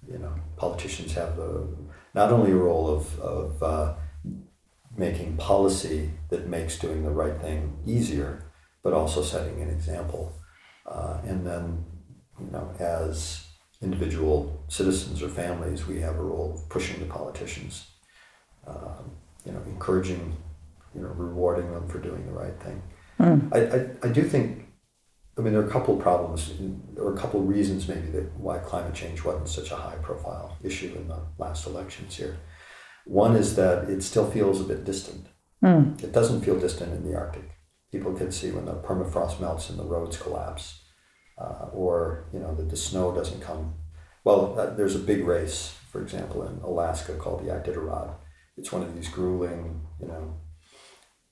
[0.06, 1.66] You know, politicians have a,
[2.14, 3.94] not only a role of, of uh,
[4.96, 8.44] making policy that makes doing the right thing easier,
[8.82, 10.34] but also setting an example.
[10.86, 11.84] Uh, and then,
[12.40, 13.46] you know, as
[13.80, 17.86] individual citizens or families, we have a role of pushing the politicians
[18.66, 19.10] um,
[19.44, 20.36] you know, encouraging,
[20.94, 22.82] you know, rewarding them for doing the right thing.
[23.52, 24.66] I, I, I do think,
[25.36, 26.52] I mean, there are a couple of problems,
[26.96, 30.56] or a couple of reasons maybe that why climate change wasn't such a high profile
[30.62, 32.36] issue in the last elections here.
[33.04, 35.26] One is that it still feels a bit distant.
[36.02, 37.50] It doesn't feel distant in the Arctic.
[37.94, 40.82] People can see when the permafrost melts and the roads collapse,
[41.38, 43.74] uh, or you know that the snow doesn't come.
[44.24, 48.12] Well, uh, there's a big race, for example, in Alaska called the Iditarod.
[48.56, 50.34] It's one of these grueling, you know,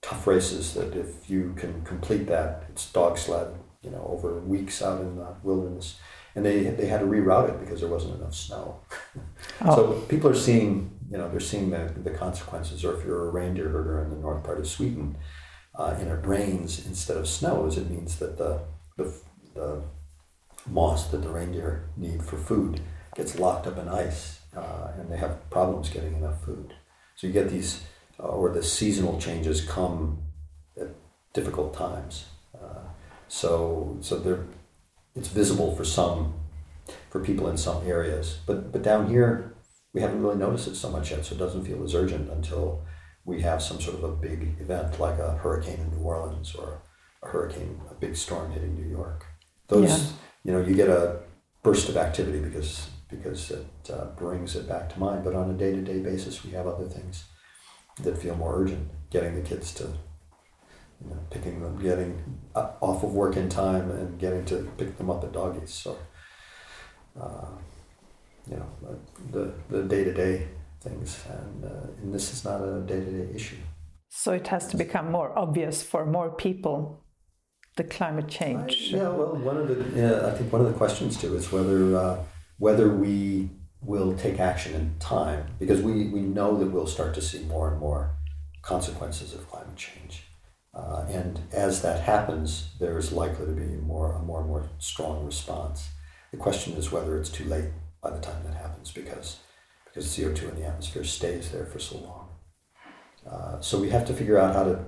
[0.02, 3.48] tough races that if you can complete that, it's dog sled,
[3.82, 5.98] you know, over weeks out in the wilderness.
[6.36, 8.80] And they, they had to reroute it because there wasn't enough snow.
[9.64, 12.84] So people are seeing, you know, they're seeing the, the consequences.
[12.84, 15.16] Or if you're a reindeer herder in the north part of Sweden,
[15.74, 18.60] uh, and it rains instead of snows, it means that the,
[18.96, 19.12] the,
[19.54, 19.82] the
[20.68, 22.80] moss that the reindeer need for food
[23.14, 26.74] gets locked up in ice, uh, and they have problems getting enough food.
[27.16, 27.82] So you get these,
[28.18, 30.22] uh, or the seasonal changes come
[30.80, 30.88] at
[31.32, 32.26] difficult times.
[32.54, 32.84] Uh,
[33.28, 34.44] so so they're,
[35.14, 36.34] it's visible for some,
[37.10, 39.54] for people in some areas, but but down here
[39.94, 41.24] we haven't really noticed it so much yet.
[41.24, 42.82] So it doesn't feel as urgent until
[43.24, 46.82] we have some sort of a big event like a hurricane in New Orleans or
[47.22, 49.26] a hurricane, a big storm hitting New York.
[49.68, 50.06] Those, Yeah.
[50.44, 51.20] you know, you get a
[51.62, 55.22] burst of activity because because it uh, brings it back to mind.
[55.22, 57.24] But on a day to day basis, we have other things
[58.02, 58.88] that feel more urgent.
[59.10, 64.18] Getting the kids to, you know, picking them, getting off of work in time, and
[64.18, 65.68] getting to pick them up at dagis.
[65.68, 65.98] So,
[67.20, 67.48] uh,
[68.50, 68.66] you know,
[69.30, 70.48] the the day to day
[70.82, 73.62] things, and uh, and this is not a day to day issue.
[74.08, 77.02] so it has to become more obvious for more people
[77.76, 78.90] the climate change?
[78.92, 81.96] yeah, well, one of the yeah, I think one of the questions too is whether
[81.96, 82.16] uh,
[82.58, 83.48] whether we
[83.80, 87.68] will take action in time because we, we know that we'll start to see more
[87.70, 88.12] and more
[88.62, 90.24] consequences of climate change.
[90.72, 94.70] Uh, and as that happens, there is likely to be more a more and more
[94.78, 95.88] strong response.
[96.30, 97.70] The question is whether it's too late
[98.00, 99.38] by the time that happens because
[99.92, 102.28] because CO two in the atmosphere stays there for so long.
[103.30, 104.84] Uh, so we have to figure out how to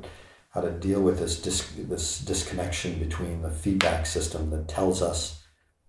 [0.50, 5.42] how to deal with this dis- this disconnection between the feedback system that tells us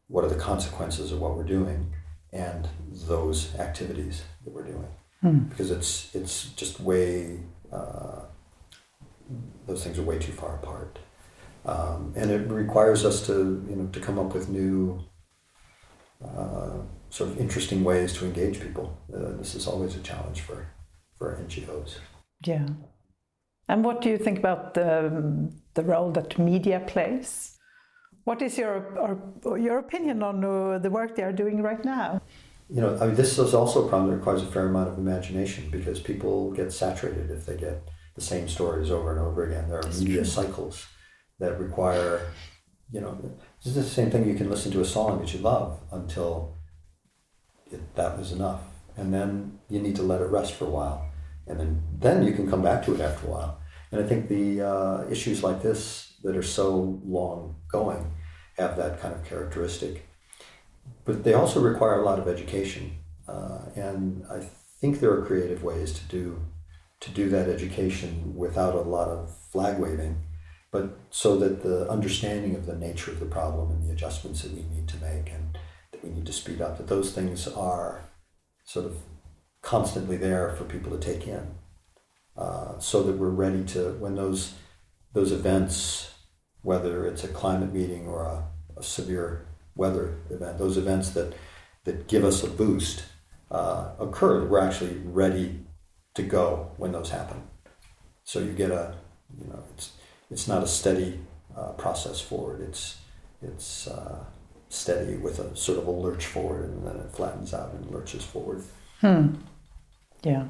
[0.08, 1.94] what are the consequences of what we're doing
[2.34, 2.68] and
[3.08, 4.88] those activities that we're doing
[5.22, 5.40] Hmm.
[5.50, 7.40] because it's it's just way
[7.72, 8.22] uh,
[9.66, 11.00] those things are way too far apart
[11.66, 15.00] um, and it requires us to you know to come up with new
[16.24, 16.78] uh,
[17.16, 20.58] sort of interesting ways to engage people uh, this is always a challenge for
[21.18, 21.92] for NGOs
[22.54, 22.68] Yeah.
[23.68, 27.58] And what do you think about the, the role that media plays?
[28.24, 32.22] What is your or, your opinion on uh, the work they are doing right now?
[32.70, 34.98] you know, I mean, this is also a problem that requires a fair amount of
[34.98, 39.70] imagination because people get saturated if they get the same stories over and over again.
[39.70, 40.88] There are media cycles
[41.38, 42.32] that require,
[42.92, 43.16] you know,
[43.64, 44.28] this is the same thing.
[44.28, 46.55] You can listen to a song that you love until
[47.76, 48.62] it, that was enough,
[48.98, 51.00] and then you need to let it rest for a while,
[51.48, 53.60] and then then you can come back to it after a while.
[53.92, 58.12] And I think the uh, issues like this that are so long going
[58.58, 60.08] have that kind of characteristic.
[61.06, 62.98] But they also require a lot of education,
[63.28, 64.40] uh, and I
[64.80, 66.42] think there are creative ways to do
[67.02, 70.16] to do that education without a lot of flag waving,
[70.72, 74.54] but so that the understanding of the nature of the problem and the adjustments that
[74.54, 75.45] we need to make and
[76.02, 78.10] that we need to speed up, that those things are
[78.66, 78.98] sort of
[79.62, 81.56] constantly there for people to take in,
[82.38, 84.54] uh, so that we're ready to when those
[85.14, 86.14] those events,
[86.62, 88.44] whether it's a climate meeting or a,
[88.78, 91.34] a severe weather event, those events that,
[91.86, 93.06] that give us a boost
[93.50, 95.62] uh, occur, we're actually ready
[96.16, 97.42] to go when those happen.
[98.26, 98.94] So you get a,
[99.40, 99.92] you know, it's,
[100.30, 101.20] it's not a steady
[101.56, 102.60] uh, process forward.
[102.60, 102.98] It's,
[103.42, 104.26] it's uh,
[104.70, 108.24] steady with a sort of a lurch forward and then it flattens out and lurches
[108.24, 108.64] forward.
[109.02, 109.36] Hmm.
[110.24, 110.48] Yeah.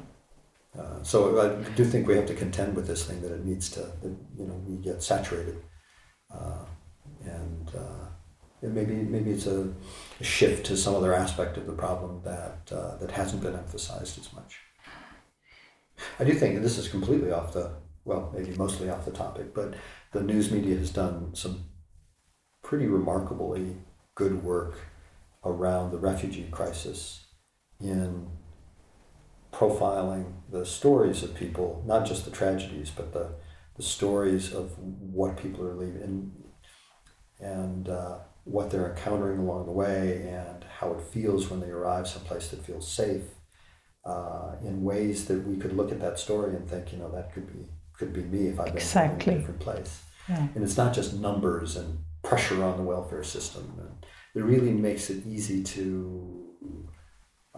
[0.78, 3.70] Uh, so I do think we have to contend with this thing that it needs
[3.70, 5.62] to, that, you know, we get saturated.
[6.32, 6.64] Uh,
[7.24, 8.06] and uh,
[8.62, 9.72] maybe maybe it's a,
[10.20, 14.18] a, shift to some other aspect of the problem that uh, that hasn't been emphasized
[14.18, 14.58] as much.
[16.18, 17.72] I do think, and this is completely off the
[18.04, 19.74] well, maybe mostly off the topic, but
[20.12, 21.64] the news media has done some
[22.62, 23.76] pretty remarkably
[24.16, 24.80] good work
[25.44, 27.26] around the refugee crisis
[27.80, 28.26] in
[29.52, 33.30] profiling the stories of people, not just the tragedies, but the,
[33.76, 36.32] the stories of what people are leaving and,
[37.38, 42.08] and uh, what they're encountering along the way and how it feels when they arrive
[42.08, 43.22] someplace that feels safe
[44.04, 47.32] uh, in ways that we could look at that story and think, you know, that
[47.32, 49.32] could be could be me if I've been exactly.
[49.32, 50.02] in a different place.
[50.28, 50.48] Yeah.
[50.54, 51.98] And it's not just numbers and
[52.28, 53.64] pressure on the welfare system.
[53.82, 53.92] And
[54.38, 55.80] it really makes it easy to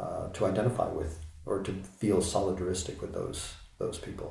[0.03, 1.13] uh, to identify with
[1.47, 3.41] or to feel solidaristic with those
[3.79, 4.31] those people.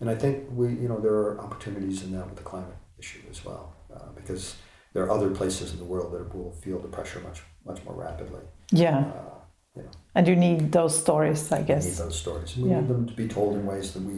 [0.00, 3.22] And I think we, you know, there are opportunities in that with the climate issue
[3.30, 3.64] as well,
[3.94, 4.44] uh, because
[4.92, 7.96] there are other places in the world that will feel the pressure much much more
[8.06, 8.44] rapidly.
[8.72, 8.98] Yeah.
[8.98, 9.36] Uh,
[9.76, 11.84] you know, and you need those stories, I we guess.
[11.86, 12.50] need those stories.
[12.56, 12.80] And we Yeah.
[12.80, 14.16] need them to be told in ways that we,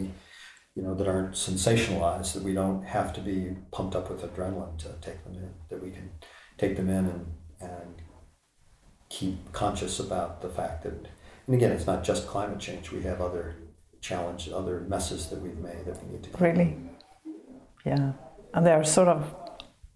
[0.78, 2.34] you know, that aren't sensationalized.
[2.34, 5.50] That we don't have to be pumped up with adrenaline to take them in.
[5.70, 6.08] That we can
[6.56, 7.26] take them in and
[7.60, 7.94] and
[9.08, 10.92] keep conscious about the fact that.
[11.46, 12.92] And again, it's not just climate change.
[12.92, 13.56] We have other
[14.00, 16.30] challenges, other messes that we've made that we need to.
[16.38, 16.76] Really?
[17.84, 18.12] Yeah.
[18.54, 19.34] And they're sort of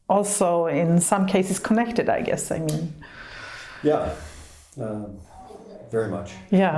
[0.08, 2.50] also, in some cases, connected, I guess.
[2.50, 2.94] I mean,
[3.82, 4.14] Yeah,
[4.80, 5.18] um,
[5.90, 6.32] very much.
[6.50, 6.74] yeah.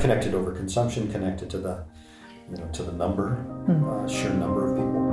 [0.00, 1.84] Connected over consumption, connected to the,
[2.50, 3.36] you know, to the number,
[3.68, 5.07] uh, sheer number of people.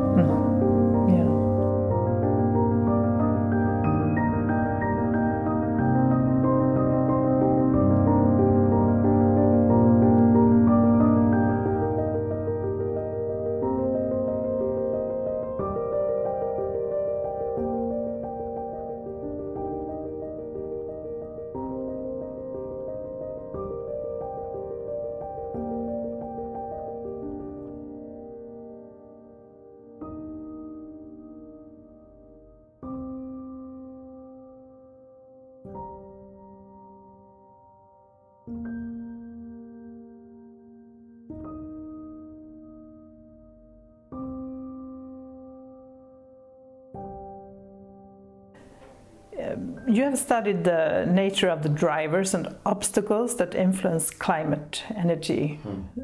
[50.16, 55.60] Have studied the nature of the drivers and obstacles that influence climate energy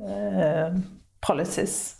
[0.07, 0.71] uh,
[1.21, 1.95] policies.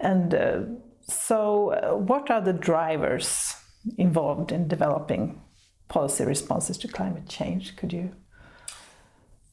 [0.00, 0.60] And uh,
[1.02, 3.54] so, uh, what are the drivers
[3.96, 5.40] involved in developing
[5.88, 7.76] policy responses to climate change?
[7.76, 8.10] Could you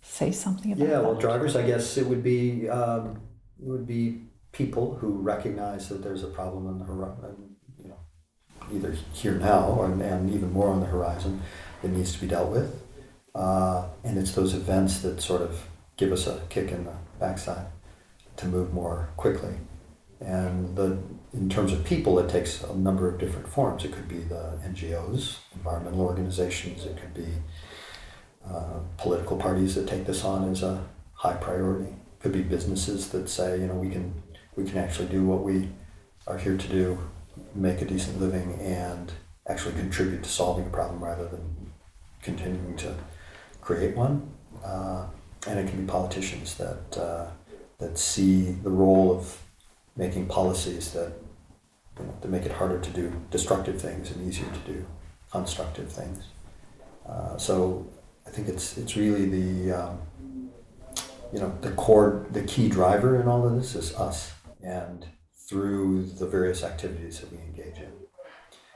[0.01, 1.01] say something about Yeah, that?
[1.01, 3.21] Yeah, well, drivers, I guess it would be um,
[3.61, 8.01] it would be people who recognize that there's a problem on the horizon, you know,
[8.73, 11.41] either here now or and even more on the horizon
[11.83, 12.81] that needs to be dealt with,
[13.35, 15.67] uh, and it's those events that sort of
[15.97, 17.67] give us a kick in the backside
[18.37, 19.53] to move more quickly.
[20.19, 20.97] And the
[21.33, 23.83] in terms of people, it takes a number of different forms.
[23.83, 26.85] It could be the NGOs, environmental organizations.
[26.85, 27.27] It could be
[28.47, 31.89] uh, political parties that take this on as a high priority.
[31.89, 34.13] It could be businesses that say, you know, we can
[34.55, 35.69] we can actually do what we
[36.27, 36.99] are here to do,
[37.55, 39.11] make a decent living, and
[39.47, 41.62] actually contribute to solving a problem rather than
[42.23, 42.95] continuing to
[43.61, 44.29] create one.
[44.63, 45.05] Uh,
[45.47, 47.27] and it can be politicians that uh,
[47.79, 49.41] that see the role of
[49.97, 51.11] making policies that
[51.99, 54.85] you know, to make it harder to do destructive things and easier to do
[55.31, 56.23] constructive things.
[57.07, 57.85] Uh, so
[58.25, 59.99] I think it's it's really the um,
[61.33, 65.05] you know the core the key driver in all of this is us and
[65.49, 68.02] through the various activities that we engage in.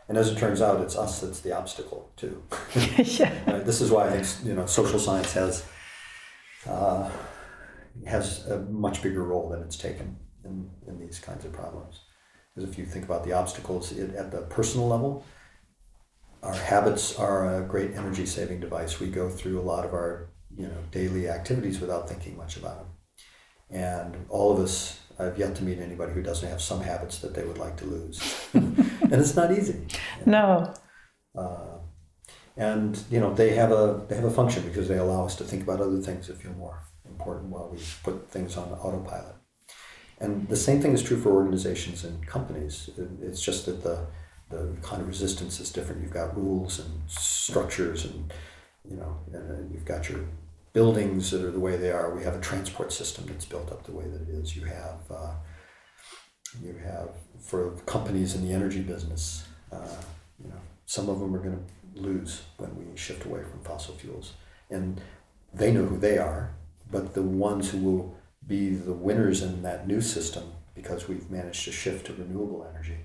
[0.10, 2.42] And as it turns out, it's us that's the obstacle too.
[2.98, 3.34] yeah.
[3.52, 3.66] Right?
[3.66, 5.66] This is why I think you know social science has
[6.66, 7.10] uh,
[8.06, 12.02] has a much bigger role than it's taken in, in these kinds of problems.
[12.54, 15.26] Because if you think about the obstacles it, at the personal level,
[16.42, 19.00] our habits are a great energy saving device.
[19.00, 22.78] We go through a lot of our you know daily activities without thinking much about
[22.78, 22.88] them,
[23.70, 25.00] and all of us.
[25.20, 27.86] I've yet to meet anybody who doesn't have some habits that they would like to
[27.86, 29.88] lose, and it's not easy.
[30.26, 30.74] No.
[31.36, 31.78] Uh,
[32.56, 35.44] and you know they have a they have a function because they allow us to
[35.44, 39.36] think about other things that feel more important while we put things on autopilot.
[40.20, 42.90] And the same thing is true for organizations and companies.
[43.22, 44.08] It's just that the
[44.50, 46.02] the kind of resistance is different.
[46.02, 48.34] You've got rules and structures, and
[48.90, 50.22] you know, and uh, you've got your
[50.78, 52.14] buildings that are the way they are.
[52.14, 54.56] We have a transport system that's built up the way that it is.
[54.56, 55.34] You have uh,
[56.62, 57.10] you have
[57.40, 59.48] for companies in the energy business.
[59.72, 60.00] Uh,
[60.40, 63.96] you know, some of them are going to lose when we shift away from fossil
[63.96, 64.34] fuels,
[64.70, 65.02] and
[65.52, 66.54] they know who they are.
[66.92, 68.16] But the ones who will
[68.46, 70.44] be the winners in that new system
[70.76, 73.00] because we've managed to shift to renewable energy.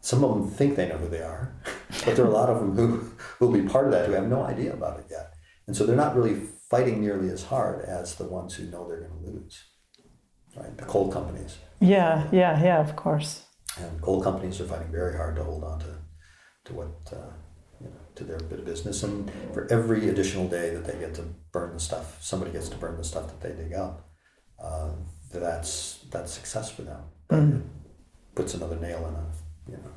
[0.00, 1.54] Some of them think they know who they are,
[2.06, 2.86] but there are a lot of them who
[3.38, 5.34] will be part of that who have no idea about it yet.
[5.66, 6.40] And so they're not really
[6.70, 9.64] fighting nearly as hard as the ones who know they're going to lose.
[10.56, 10.76] Right?
[10.76, 11.58] The coal companies.
[11.80, 13.44] Yeah, yeah, yeah, of course.
[13.76, 15.96] And coal companies are fighting very hard to hold on to,
[16.66, 17.32] to what, uh,
[17.80, 19.02] you know, to their bit of business.
[19.02, 22.76] And for every additional day that they get to burn the stuff, somebody gets to
[22.76, 24.08] burn the stuff that they dig up,
[24.62, 24.90] uh,
[25.32, 27.02] that's, that's success for them.
[27.28, 27.62] But it
[28.34, 29.26] puts another nail in a,
[29.70, 29.90] you know,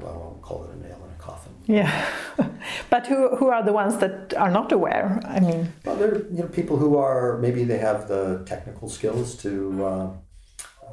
[0.00, 1.52] well, I won't call it a nail in a coffin.
[1.66, 2.06] Yeah.
[2.90, 5.20] but who, who are the ones that are not aware?
[5.24, 8.88] I mean, Well, there are you know people who are maybe they have the technical
[8.88, 10.10] skills to uh,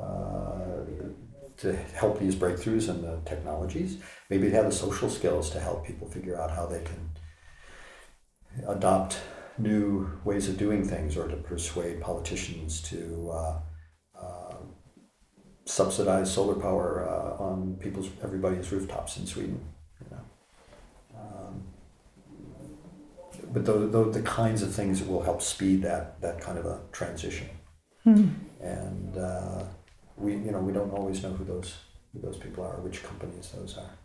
[0.01, 0.63] uh,
[1.57, 3.97] to help these breakthroughs in the technologies.
[4.29, 7.09] Maybe they have the social skills to help people figure out how they can
[8.67, 9.19] adopt
[9.57, 13.59] new ways of doing things, or to persuade politicians to uh,
[15.65, 19.59] subsidize solar power uh, on people's everybody's rooftops in Sweden.
[20.01, 21.19] You know.
[21.19, 21.63] Um,
[23.51, 26.65] but the, the, the kinds of things that will help speed that, that kind of
[26.65, 27.47] a transition.
[28.61, 29.63] And uh,
[30.17, 31.75] we, you know, we don't always know who those,
[32.11, 33.97] who those people are, which companies those are.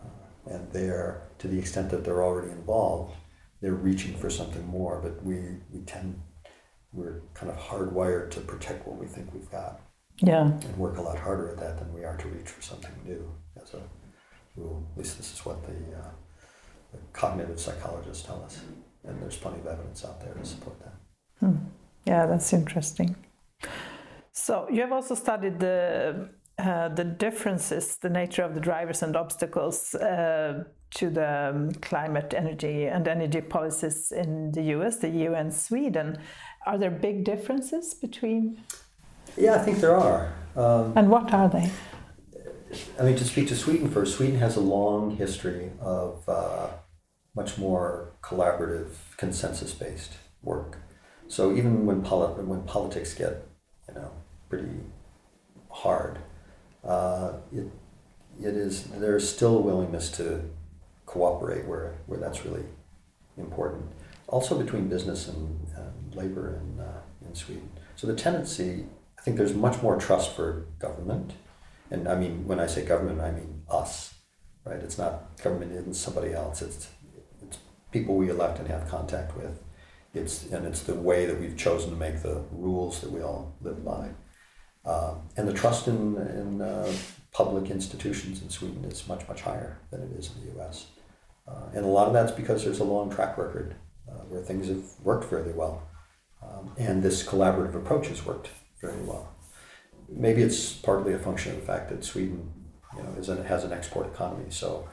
[0.00, 3.14] Uh, and they're, to the extent that they're already involved,
[3.60, 6.20] they're reaching for something more, but we, we tend,
[6.92, 9.80] we're kind of hardwired to protect what we think we've got
[10.18, 10.42] yeah.
[10.42, 13.30] and work a lot harder at that than we are to reach for something new
[13.60, 13.80] as a
[14.56, 14.86] rule.
[14.92, 16.10] At least this is what the, uh,
[16.92, 18.60] the cognitive psychologists tell us.
[19.04, 20.94] And there's plenty of evidence out there to support that.
[22.04, 23.16] Yeah, that's interesting.
[24.32, 29.16] So you have also studied the uh, the differences, the nature of the drivers and
[29.16, 35.32] obstacles uh, to the um, climate, energy, and energy policies in the U.S., the EU,
[35.32, 36.18] and Sweden.
[36.66, 38.62] Are there big differences between,
[39.36, 40.32] Yeah, I think there are.
[40.56, 41.70] Um, and what are they?
[42.98, 46.68] I mean, to speak to Sweden first, Sweden has a long history of uh,
[47.34, 50.12] much more collaborative, consensus based
[50.42, 50.78] work.
[51.28, 53.46] So even when, when politics get,
[53.88, 54.10] you know,
[54.48, 54.80] pretty
[55.70, 56.18] hard,
[56.84, 57.70] uh, it,
[58.40, 60.42] it is, there's still a willingness to
[61.06, 62.64] cooperate where, where that's really
[63.36, 63.84] important.
[64.28, 67.70] Also between business and, and labor in, uh, in Sweden.
[67.96, 68.86] So the tendency,
[69.22, 71.34] I think there's much more trust for government.
[71.92, 74.14] And I mean, when I say government, I mean us,
[74.64, 74.80] right?
[74.80, 76.60] It's not government isn't somebody else.
[76.60, 76.88] It's,
[77.40, 77.58] it's
[77.92, 79.62] people we elect and have contact with.
[80.12, 83.54] It's, and it's the way that we've chosen to make the rules that we all
[83.60, 84.08] live by.
[84.84, 86.92] Uh, and the trust in, in uh,
[87.30, 90.86] public institutions in Sweden is much, much higher than it is in the US.
[91.46, 93.76] Uh, and a lot of that's because there's a long track record
[94.10, 95.88] uh, where things have worked fairly well.
[96.42, 98.50] Um, and this collaborative approach has worked
[98.82, 99.32] very well.
[100.10, 102.52] Maybe it's partly a function of the fact that Sweden
[102.96, 104.46] you know, is an, has an export economy.
[104.50, 104.86] So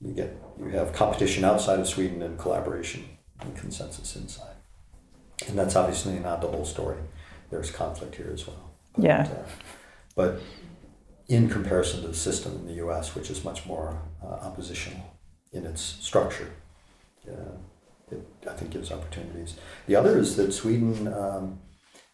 [0.00, 3.04] you get you have competition outside of Sweden and collaboration
[3.40, 4.56] and consensus inside.
[5.46, 6.98] And that's obviously not the whole story.
[7.50, 8.72] There's conflict here as well.
[8.94, 9.22] But, yeah.
[9.22, 9.48] Uh,
[10.14, 10.40] but
[11.28, 15.18] in comparison to the system in the U.S., which is much more uh, oppositional
[15.52, 16.50] in its structure,
[17.28, 17.56] uh,
[18.10, 19.56] it I think gives opportunities.
[19.86, 21.58] The other is that Sweden, um,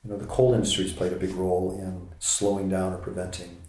[0.05, 3.63] you know, the coal industry has played a big role in slowing down or preventing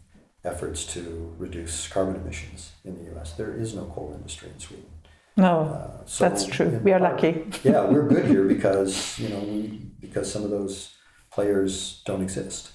[0.44, 3.34] efforts to reduce carbon emissions in the U.S.
[3.34, 4.86] There is no coal industry in Sweden.
[5.38, 6.80] No, uh, so that's true.
[6.84, 7.46] We are part, lucky.
[7.64, 10.96] yeah, we're good here because you know we because some of those
[11.32, 12.72] players don't exist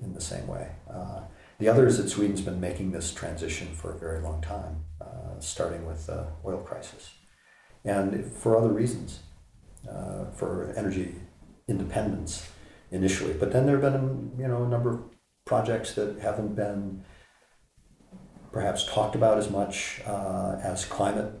[0.00, 0.70] in the same way.
[0.88, 1.22] Uh,
[1.58, 5.40] the other is that Sweden's been making this transition for a very long time, uh,
[5.40, 7.14] starting with the oil crisis,
[7.84, 9.20] and for other reasons,
[9.90, 11.14] uh, for energy
[11.66, 12.48] independence
[12.90, 13.34] initially.
[13.34, 15.00] But then there have been you know a number of
[15.44, 17.04] projects that haven't been
[18.52, 21.32] perhaps talked about as much uh, as climate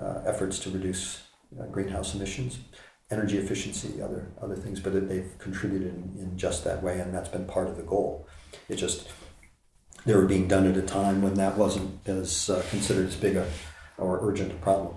[0.00, 1.22] uh, efforts to reduce
[1.60, 2.58] uh, greenhouse emissions,
[3.10, 4.80] energy efficiency, other other things.
[4.80, 7.82] But it, they've contributed in, in just that way, and that's been part of the
[7.82, 8.26] goal.
[8.68, 9.08] It just
[10.04, 13.36] they were being done at a time when that wasn't as uh, considered as big
[13.36, 13.48] a
[13.96, 14.94] or urgent a problem.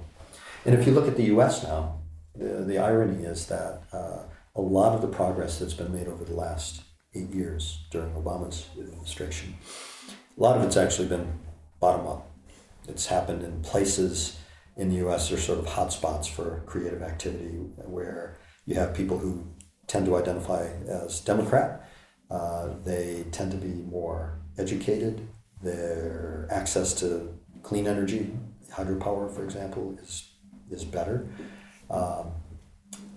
[0.65, 1.63] And if you look at the U.S.
[1.63, 1.99] now,
[2.35, 4.23] the, the irony is that uh,
[4.57, 6.81] a lot of the progress that's been made over the last
[7.13, 9.55] eight years during Obama's administration,
[10.37, 11.39] a lot of it's actually been
[11.79, 12.31] bottom up.
[12.87, 14.37] It's happened in places
[14.75, 15.29] in the U.S.
[15.29, 17.49] that are sort of hotspots for creative activity,
[17.85, 19.45] where you have people who
[19.85, 21.89] tend to identify as Democrat.
[22.29, 25.27] Uh, they tend to be more educated.
[25.61, 28.31] Their access to clean energy,
[28.71, 30.31] hydropower, for example, is
[30.69, 31.27] is better.
[31.89, 32.31] Um,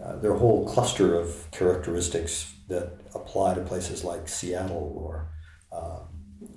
[0.03, 5.29] uh, there are a whole cluster of characteristics that apply to places like Seattle or
[5.73, 6.01] uh,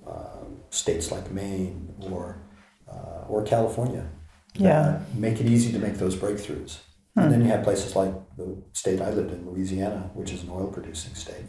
[0.09, 2.41] uh, states like Maine or
[2.89, 4.09] uh, or California.
[4.55, 6.79] Yeah, make it easy to make those breakthroughs.
[7.15, 7.21] Hmm.
[7.21, 10.49] And then you have places like the state I lived in, Louisiana, which is an
[10.49, 11.45] oil producing state,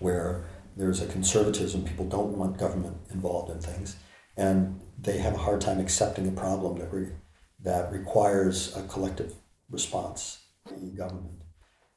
[0.00, 0.44] where
[0.76, 1.84] there's a conservatism.
[1.84, 3.96] People don't want government involved in things,
[4.36, 7.12] and they have a hard time accepting a problem that re-
[7.62, 9.34] that requires a collective
[9.70, 11.42] response, the government,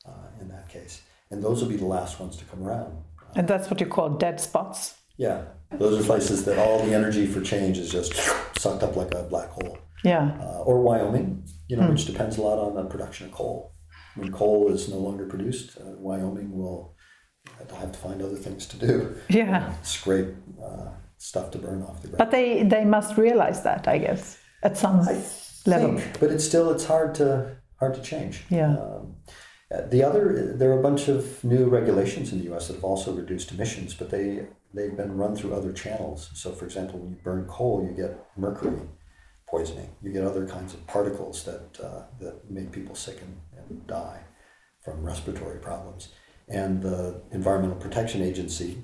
[0.06, 1.02] uh, in that case.
[1.32, 2.98] And those will be the last ones to come around.
[3.36, 4.96] And that's what you call dead spots.
[5.18, 8.14] Yeah, those are places that all the energy for change is just
[8.60, 9.78] sucked up like a black hole.
[10.04, 10.38] Yeah.
[10.40, 11.92] Uh, or Wyoming, you know, mm.
[11.92, 13.74] which depends a lot on the production of coal.
[14.16, 16.96] When coal is no longer produced, uh, Wyoming will
[17.80, 19.16] have to find other things to do.
[19.30, 19.74] Yeah.
[19.82, 22.18] scrape uh, stuff to burn off the ground.
[22.18, 25.22] But they they must realize that, I guess, at some I
[25.66, 25.98] level.
[25.98, 28.44] Think, but it's still it's hard to hard to change.
[28.50, 28.78] Yeah.
[28.78, 29.16] Um,
[29.70, 32.68] the other, there are a bunch of new regulations in the U.S.
[32.68, 36.30] that have also reduced emissions, but they they've been run through other channels.
[36.34, 38.80] So, for example, when you burn coal, you get mercury
[39.48, 39.90] poisoning.
[40.02, 44.22] You get other kinds of particles that uh, that make people sick and, and die
[44.84, 46.10] from respiratory problems.
[46.48, 48.78] And the Environmental Protection Agency,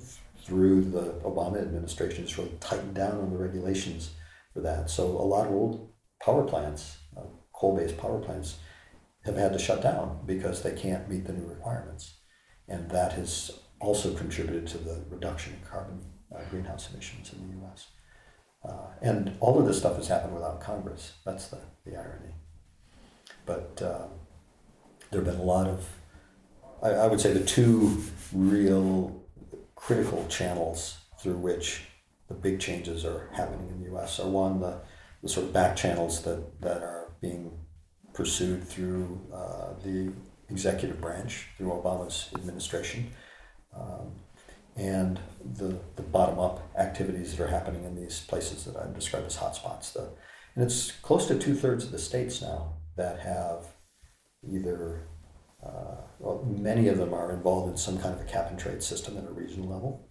[0.44, 4.10] through the Obama administration, has really tightened down on the regulations
[4.52, 4.90] for that.
[4.90, 5.90] So, a lot of old
[6.22, 7.22] power plants, uh,
[7.54, 8.58] coal-based power plants
[9.24, 12.18] have had to shut down because they can't meet the new requirements.
[12.68, 13.50] And that has
[13.80, 16.00] also contributed to the reduction in carbon
[16.34, 17.88] uh, greenhouse emissions in the US.
[18.66, 21.14] Uh, and all of this stuff has happened without Congress.
[21.24, 22.34] That's the, the irony.
[23.46, 24.06] But uh,
[25.10, 25.86] there have been a lot of,
[26.82, 28.02] I, I would say, the two
[28.32, 29.22] real
[29.74, 31.82] critical channels through which
[32.28, 34.80] the big changes are happening in the US are one, the,
[35.22, 37.52] the sort of back channels that, that are being
[38.14, 40.12] pursued through uh, the
[40.48, 43.10] executive branch, through Obama's administration,
[43.76, 44.12] um,
[44.76, 45.20] and
[45.58, 49.36] the, the bottom up activities that are happening in these places that I've described as
[49.36, 49.92] hotspots.
[49.92, 50.08] The,
[50.54, 53.66] and it's close to two thirds of the states now that have
[54.48, 55.08] either,
[55.66, 58.82] uh, well, many of them are involved in some kind of a cap and trade
[58.82, 60.08] system at a regional level.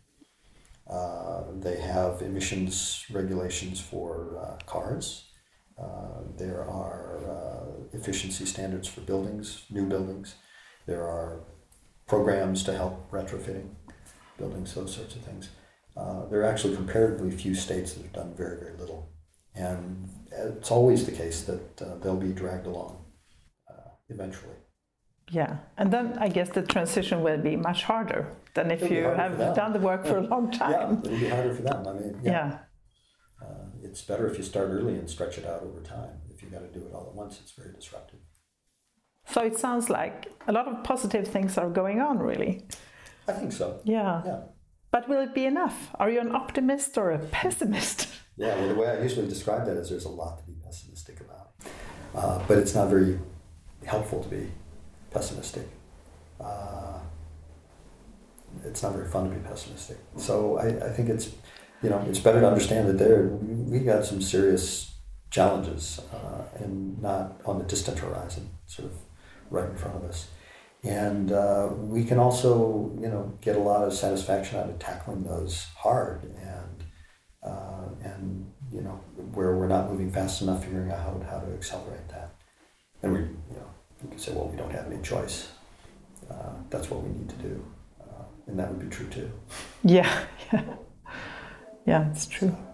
[0.89, 5.29] Uh, they have emissions regulations for uh, cars
[5.81, 7.62] Uh, there are uh,
[7.93, 10.35] efficiency standards for buildings, new buildings.
[10.85, 11.43] There are
[12.07, 13.69] programs to help retrofitting
[14.37, 15.49] buildings, those sorts of things.
[15.95, 19.11] Uh, there are actually comparatively few states that have done very, very little.
[19.55, 23.05] And it's always the case that uh, they'll be dragged along
[23.69, 24.55] uh, eventually.
[25.31, 29.37] Yeah, and then I guess the transition will be much harder than if you have
[29.55, 31.01] done the work for a long time.
[31.03, 31.87] yeah, it'll be harder for them.
[31.87, 32.31] I mean, yeah.
[32.31, 32.57] yeah.
[33.41, 36.09] Uh, it's better if you start early and stretch it out over time.
[36.43, 38.19] You got to do it all at once, it's very disruptive.
[39.25, 42.67] So it sounds like a lot of positive things are going on, really.
[43.27, 43.79] I think so.
[43.83, 44.21] Yeah.
[44.25, 44.39] Yeah.
[44.91, 45.89] But will it be enough?
[45.95, 48.07] Are you an optimist or a pessimist?
[48.35, 51.19] Yeah, well, the way I usually describe that is there's a lot to be pessimistic
[51.21, 51.51] about.
[52.15, 53.19] Uh, but it's not very
[53.85, 54.49] helpful to be
[55.11, 55.67] pessimistic.
[56.41, 56.97] Uh,
[58.65, 59.97] it's not very fun to be pessimistic.
[60.17, 61.29] So I, I think it's,
[61.83, 64.92] you know, it's better to understand that there we got some serious
[65.33, 68.97] challenges uh, and not on the distant horizon, sort of
[69.49, 70.29] right in front of us.
[70.83, 75.23] And uh, we can also, you know, get a lot of satisfaction out of tackling
[75.23, 76.83] those hard and,
[77.41, 78.99] uh, and you know,
[79.33, 82.35] where we're not moving fast enough, figuring out how, to accelerate that.
[83.01, 83.69] And we, you know,
[84.03, 85.49] you can say, well, we don't have any choice.
[86.29, 87.65] Uh, that's what we need to do.
[87.99, 89.31] Uh, and that would be true too.
[89.83, 90.63] Yeah, yeah.
[91.85, 92.49] Yeah, it's true.
[92.49, 92.72] So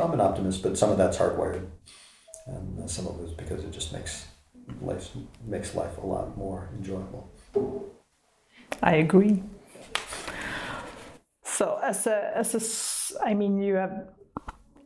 [0.00, 1.66] I'm an optimist, but some of that's hardwired.
[2.46, 4.26] And some of it is because it just makes
[4.80, 5.10] life
[5.46, 7.30] makes life a lot more enjoyable.
[8.82, 9.42] I agree.
[11.42, 14.08] So as a as a I mean you have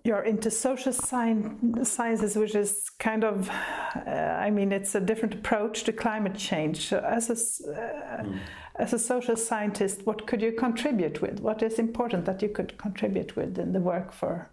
[0.05, 5.35] you're into social science, sciences, which is kind of, uh, I mean, it's a different
[5.35, 6.89] approach to climate change.
[6.89, 7.35] So as a,
[7.71, 8.39] uh, mm.
[8.77, 11.39] as a social scientist, what could you contribute with?
[11.39, 14.51] What is important that you could contribute with in the work for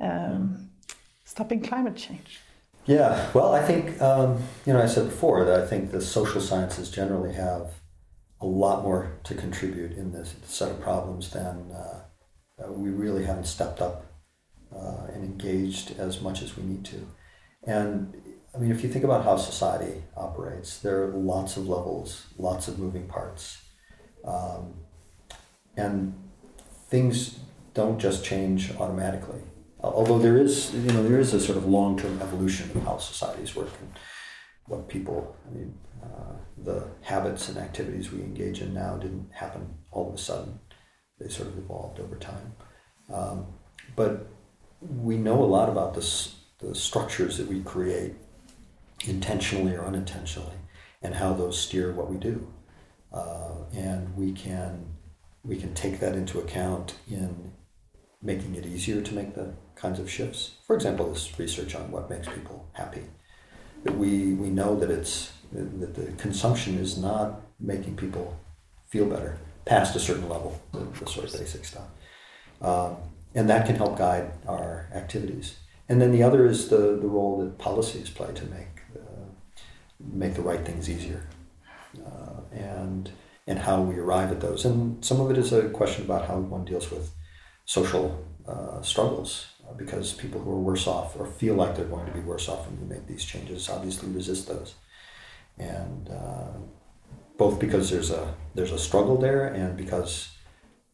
[0.00, 0.70] um,
[1.24, 2.40] stopping climate change?
[2.86, 6.40] Yeah, well, I think, um, you know, I said before that I think the social
[6.40, 7.70] sciences generally have
[8.40, 12.02] a lot more to contribute in this set of problems than uh,
[12.68, 14.04] we really haven't stepped up
[14.74, 17.06] uh, and engaged as much as we need to.
[17.66, 18.14] And
[18.54, 22.68] I mean, if you think about how society operates, there are lots of levels, lots
[22.68, 23.62] of moving parts.
[24.26, 24.74] Um,
[25.76, 26.14] and
[26.88, 27.38] things
[27.72, 29.40] don't just change automatically
[29.92, 33.54] although there is, you know, there is a sort of long-term evolution of how societies
[33.54, 33.90] work and
[34.66, 36.32] what people, I mean, uh,
[36.62, 40.60] the habits and activities we engage in now didn't happen all of a sudden.
[41.18, 42.54] They sort of evolved over time.
[43.12, 43.46] Um,
[43.96, 44.26] but
[44.80, 48.14] we know a lot about this, the structures that we create,
[49.06, 50.56] intentionally or unintentionally,
[51.02, 52.46] and how those steer what we do.
[53.12, 54.86] Uh, and we can
[55.44, 57.52] we can take that into account in
[58.24, 60.56] making it easier to make the kinds of shifts.
[60.66, 63.02] For example, this research on what makes people happy.
[63.84, 68.36] We, we know that it's that the consumption is not making people
[68.88, 71.86] feel better past a certain level, the, the sort of basic stuff.
[72.60, 72.96] Um,
[73.34, 75.58] and that can help guide our activities.
[75.88, 79.26] And then the other is the, the role that policies play to make uh,
[80.00, 81.26] make the right things easier,
[82.04, 83.10] uh, and
[83.46, 84.64] and how we arrive at those.
[84.64, 87.12] And some of it is a question about how one deals with
[87.64, 92.06] social uh, struggles uh, because people who are worse off or feel like they're going
[92.06, 94.74] to be worse off when we make these changes obviously resist those.
[95.58, 96.58] And uh,
[97.36, 100.30] both because there's a there's a struggle there and because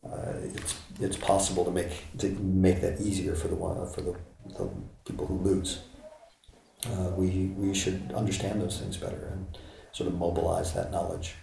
[0.04, 4.16] uh, it's it's possible to make to make that easier for the one for the,
[4.58, 4.70] the
[5.04, 5.80] people who lose.
[6.86, 9.58] Uh, we we should understand those things better and
[9.92, 11.34] sort of mobilize that knowledge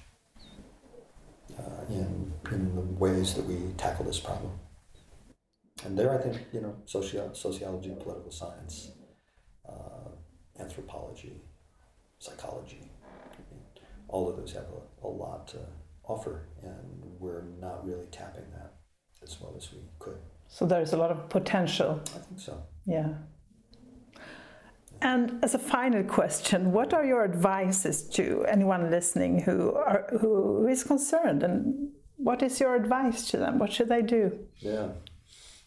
[1.59, 4.51] uh, in in the ways that we tackle this problem.
[5.85, 8.91] And there, I think you know, socio- sociology, political science,
[9.67, 10.09] uh,
[10.59, 11.41] anthropology,
[12.19, 12.91] psychology,
[14.07, 15.59] all of those have a, a lot to
[16.03, 18.73] offer, and we're not really tapping that
[19.21, 20.17] as well as we could.
[20.47, 22.01] So there's a lot of potential.
[22.15, 22.63] I think so.
[22.85, 23.09] Yeah.
[25.01, 30.67] And as a final question, what are your advices to anyone listening who are who
[30.67, 33.59] is concerned, and what is your advice to them?
[33.59, 34.39] What should they do?
[34.57, 34.87] Yeah.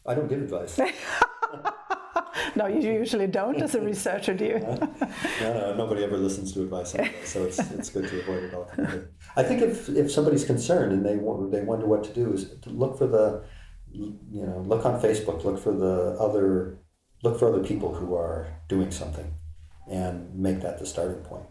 [0.07, 0.81] I don't give advice.
[2.57, 4.59] no, you usually don't as a researcher, do you?
[4.59, 4.89] no,
[5.41, 6.93] no, nobody ever listens to advice
[7.25, 9.11] so it's, it's good to avoid it altogether.
[9.37, 12.71] I think if, if somebody's concerned and they they wonder what to do, is to
[12.71, 13.45] look for the,
[13.93, 16.79] you know, look on Facebook, look for the other,
[17.23, 19.35] look for other people who are doing something,
[19.91, 21.47] and make that the starting point.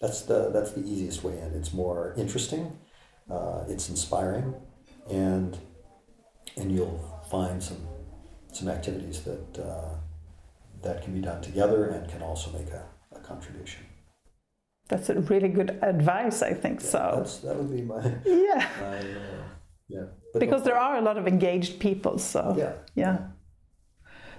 [0.00, 1.54] That's the that's the easiest way in.
[1.54, 2.78] It's more interesting,
[3.30, 4.54] uh, it's inspiring,
[5.10, 5.58] and
[6.56, 7.86] and you'll find some
[8.52, 9.94] some activities that uh,
[10.82, 13.84] that can be done together and can also make a, a contribution.
[14.88, 17.12] That's a really good advice, I think Yeah, so.
[17.16, 19.44] That's, that would be my, Yeah, my uh,
[19.88, 20.04] yeah.
[20.32, 22.72] But because there are a lot of engaged people, so Yeah.
[22.94, 23.18] yeah.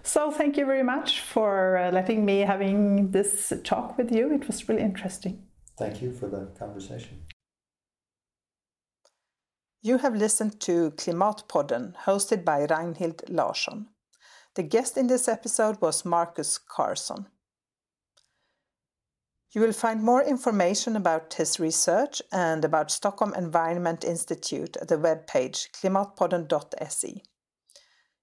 [0.01, 4.33] So thank you very much for uh, letting me having this talk with you.
[4.33, 5.43] It was really interesting.
[5.77, 7.25] Thank you for the conversation.
[9.81, 13.87] You have listened to Klimatpodden, hosted by Ragnhild Larsson.
[14.55, 17.27] The guest in this episode was Marcus Carson.
[19.53, 24.97] You will find more information about his research and about Stockholm Environment Institute at the
[24.97, 27.23] webpage klimatpodden.se.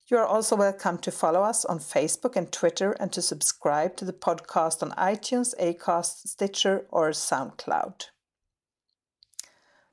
[0.08, 4.04] You are also welcome to follow us on Facebook and Twitter and to subscribe to
[4.04, 8.08] the podcast on iTunes, Acast, Stitcher, or SoundCloud.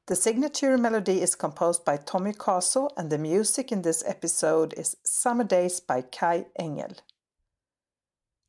[0.08, 4.97] The signature melody is composed by Tommy Caso, and the music in this episode is
[5.06, 6.97] Summer Days by Kai Engel.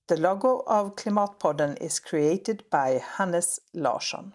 [0.08, 4.32] The logo of Klimatpodden is created by Hannes Larsson.